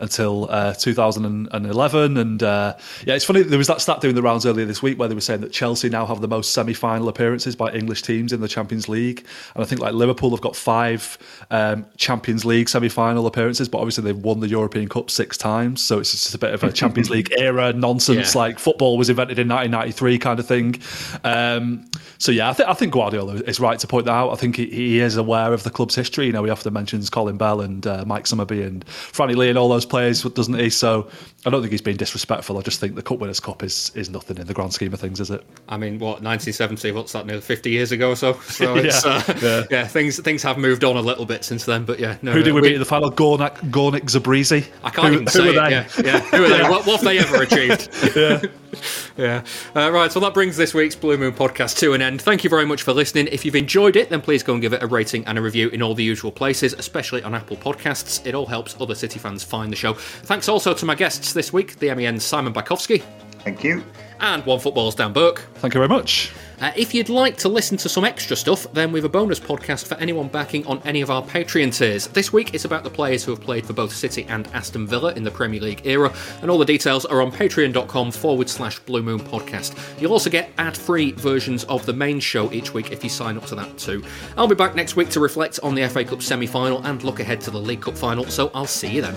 [0.00, 2.74] until 2011, and yeah,
[3.06, 3.42] it's funny.
[3.42, 5.52] There was that stat doing the rounds earlier this week where they were saying that
[5.52, 9.62] Chelsea now have the most semi-final appearances by English teams in the Champions League, and
[9.62, 11.16] I think like Liverpool have got five
[11.52, 16.00] um, Champions League semi-final appearances, but obviously they've won the European Cup six times, so
[16.00, 18.34] it's just a bit of a Champions League era nonsense.
[18.34, 18.40] Yeah.
[18.40, 20.80] Like like football was invented in 1993 kind of thing.
[21.24, 21.88] Um,
[22.18, 24.30] so yeah, I, th- I, think Guardiola is right to point that out.
[24.30, 26.26] I think he, he, is aware of the club's history.
[26.26, 29.56] You know, he often mentions Colin Bell and uh, Mike Summerbee and Franny Lee and
[29.56, 30.70] all those players, doesn't he?
[30.70, 31.08] So
[31.46, 32.58] I don't think he's been disrespectful.
[32.58, 35.00] I just think the Cup Winners' Cup is is nothing in the grand scheme of
[35.00, 35.44] things, is it?
[35.68, 36.92] I mean, what 1970?
[36.92, 37.26] What's that?
[37.26, 38.34] Nearly 50 years ago or so.
[38.40, 39.22] So it's, yeah.
[39.28, 39.64] Uh, yeah.
[39.70, 39.86] yeah.
[39.86, 41.84] things things have moved on a little bit since then.
[41.84, 43.10] But yeah, no, who did we, we beat in the final?
[43.10, 44.68] Gornik, Gornik Zabrisi.
[44.82, 45.54] I can't who, even say it.
[45.54, 46.20] Yeah, yeah.
[46.20, 46.58] Who are they?
[46.68, 47.88] What, what have they ever achieved?
[48.16, 48.37] yeah.
[49.16, 49.44] yeah.
[49.74, 52.22] Uh, right, so that brings this week's Blue Moon podcast to an end.
[52.22, 53.28] Thank you very much for listening.
[53.30, 55.68] If you've enjoyed it, then please go and give it a rating and a review
[55.70, 58.24] in all the usual places, especially on Apple Podcasts.
[58.26, 59.94] It all helps other City fans find the show.
[59.94, 63.02] Thanks also to my guests this week, the MEN's Simon Bajkowski.
[63.40, 63.84] Thank you.
[64.20, 65.40] And One Football's Dan Burke.
[65.56, 66.32] Thank you very much.
[66.60, 69.38] Uh, if you'd like to listen to some extra stuff, then we have a bonus
[69.38, 72.08] podcast for anyone backing on any of our Patreon tiers.
[72.08, 75.12] This week it's about the players who have played for both City and Aston Villa
[75.12, 76.12] in the Premier League era,
[76.42, 79.78] and all the details are on patreon.com forward slash Blue Moon Podcast.
[80.00, 83.36] You'll also get ad free versions of the main show each week if you sign
[83.36, 84.02] up to that too.
[84.36, 87.20] I'll be back next week to reflect on the FA Cup semi final and look
[87.20, 89.14] ahead to the League Cup final, so I'll see you then.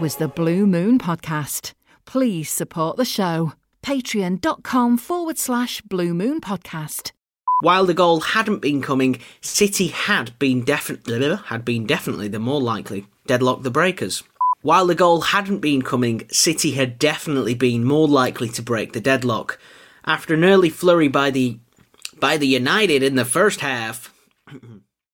[0.00, 1.74] Was the Blue Moon Podcast.
[2.06, 3.52] Please support the show.
[3.82, 7.12] Patreon.com forward slash Blue Moon Podcast.
[7.60, 12.62] While the goal hadn't been coming, City had been definitely had been definitely the more
[12.62, 13.06] likely.
[13.26, 14.22] Deadlock the breakers.
[14.62, 19.00] While the goal hadn't been coming, City had definitely been more likely to break the
[19.02, 19.58] deadlock.
[20.06, 21.58] After an early flurry by the
[22.18, 24.14] by the United in the first half,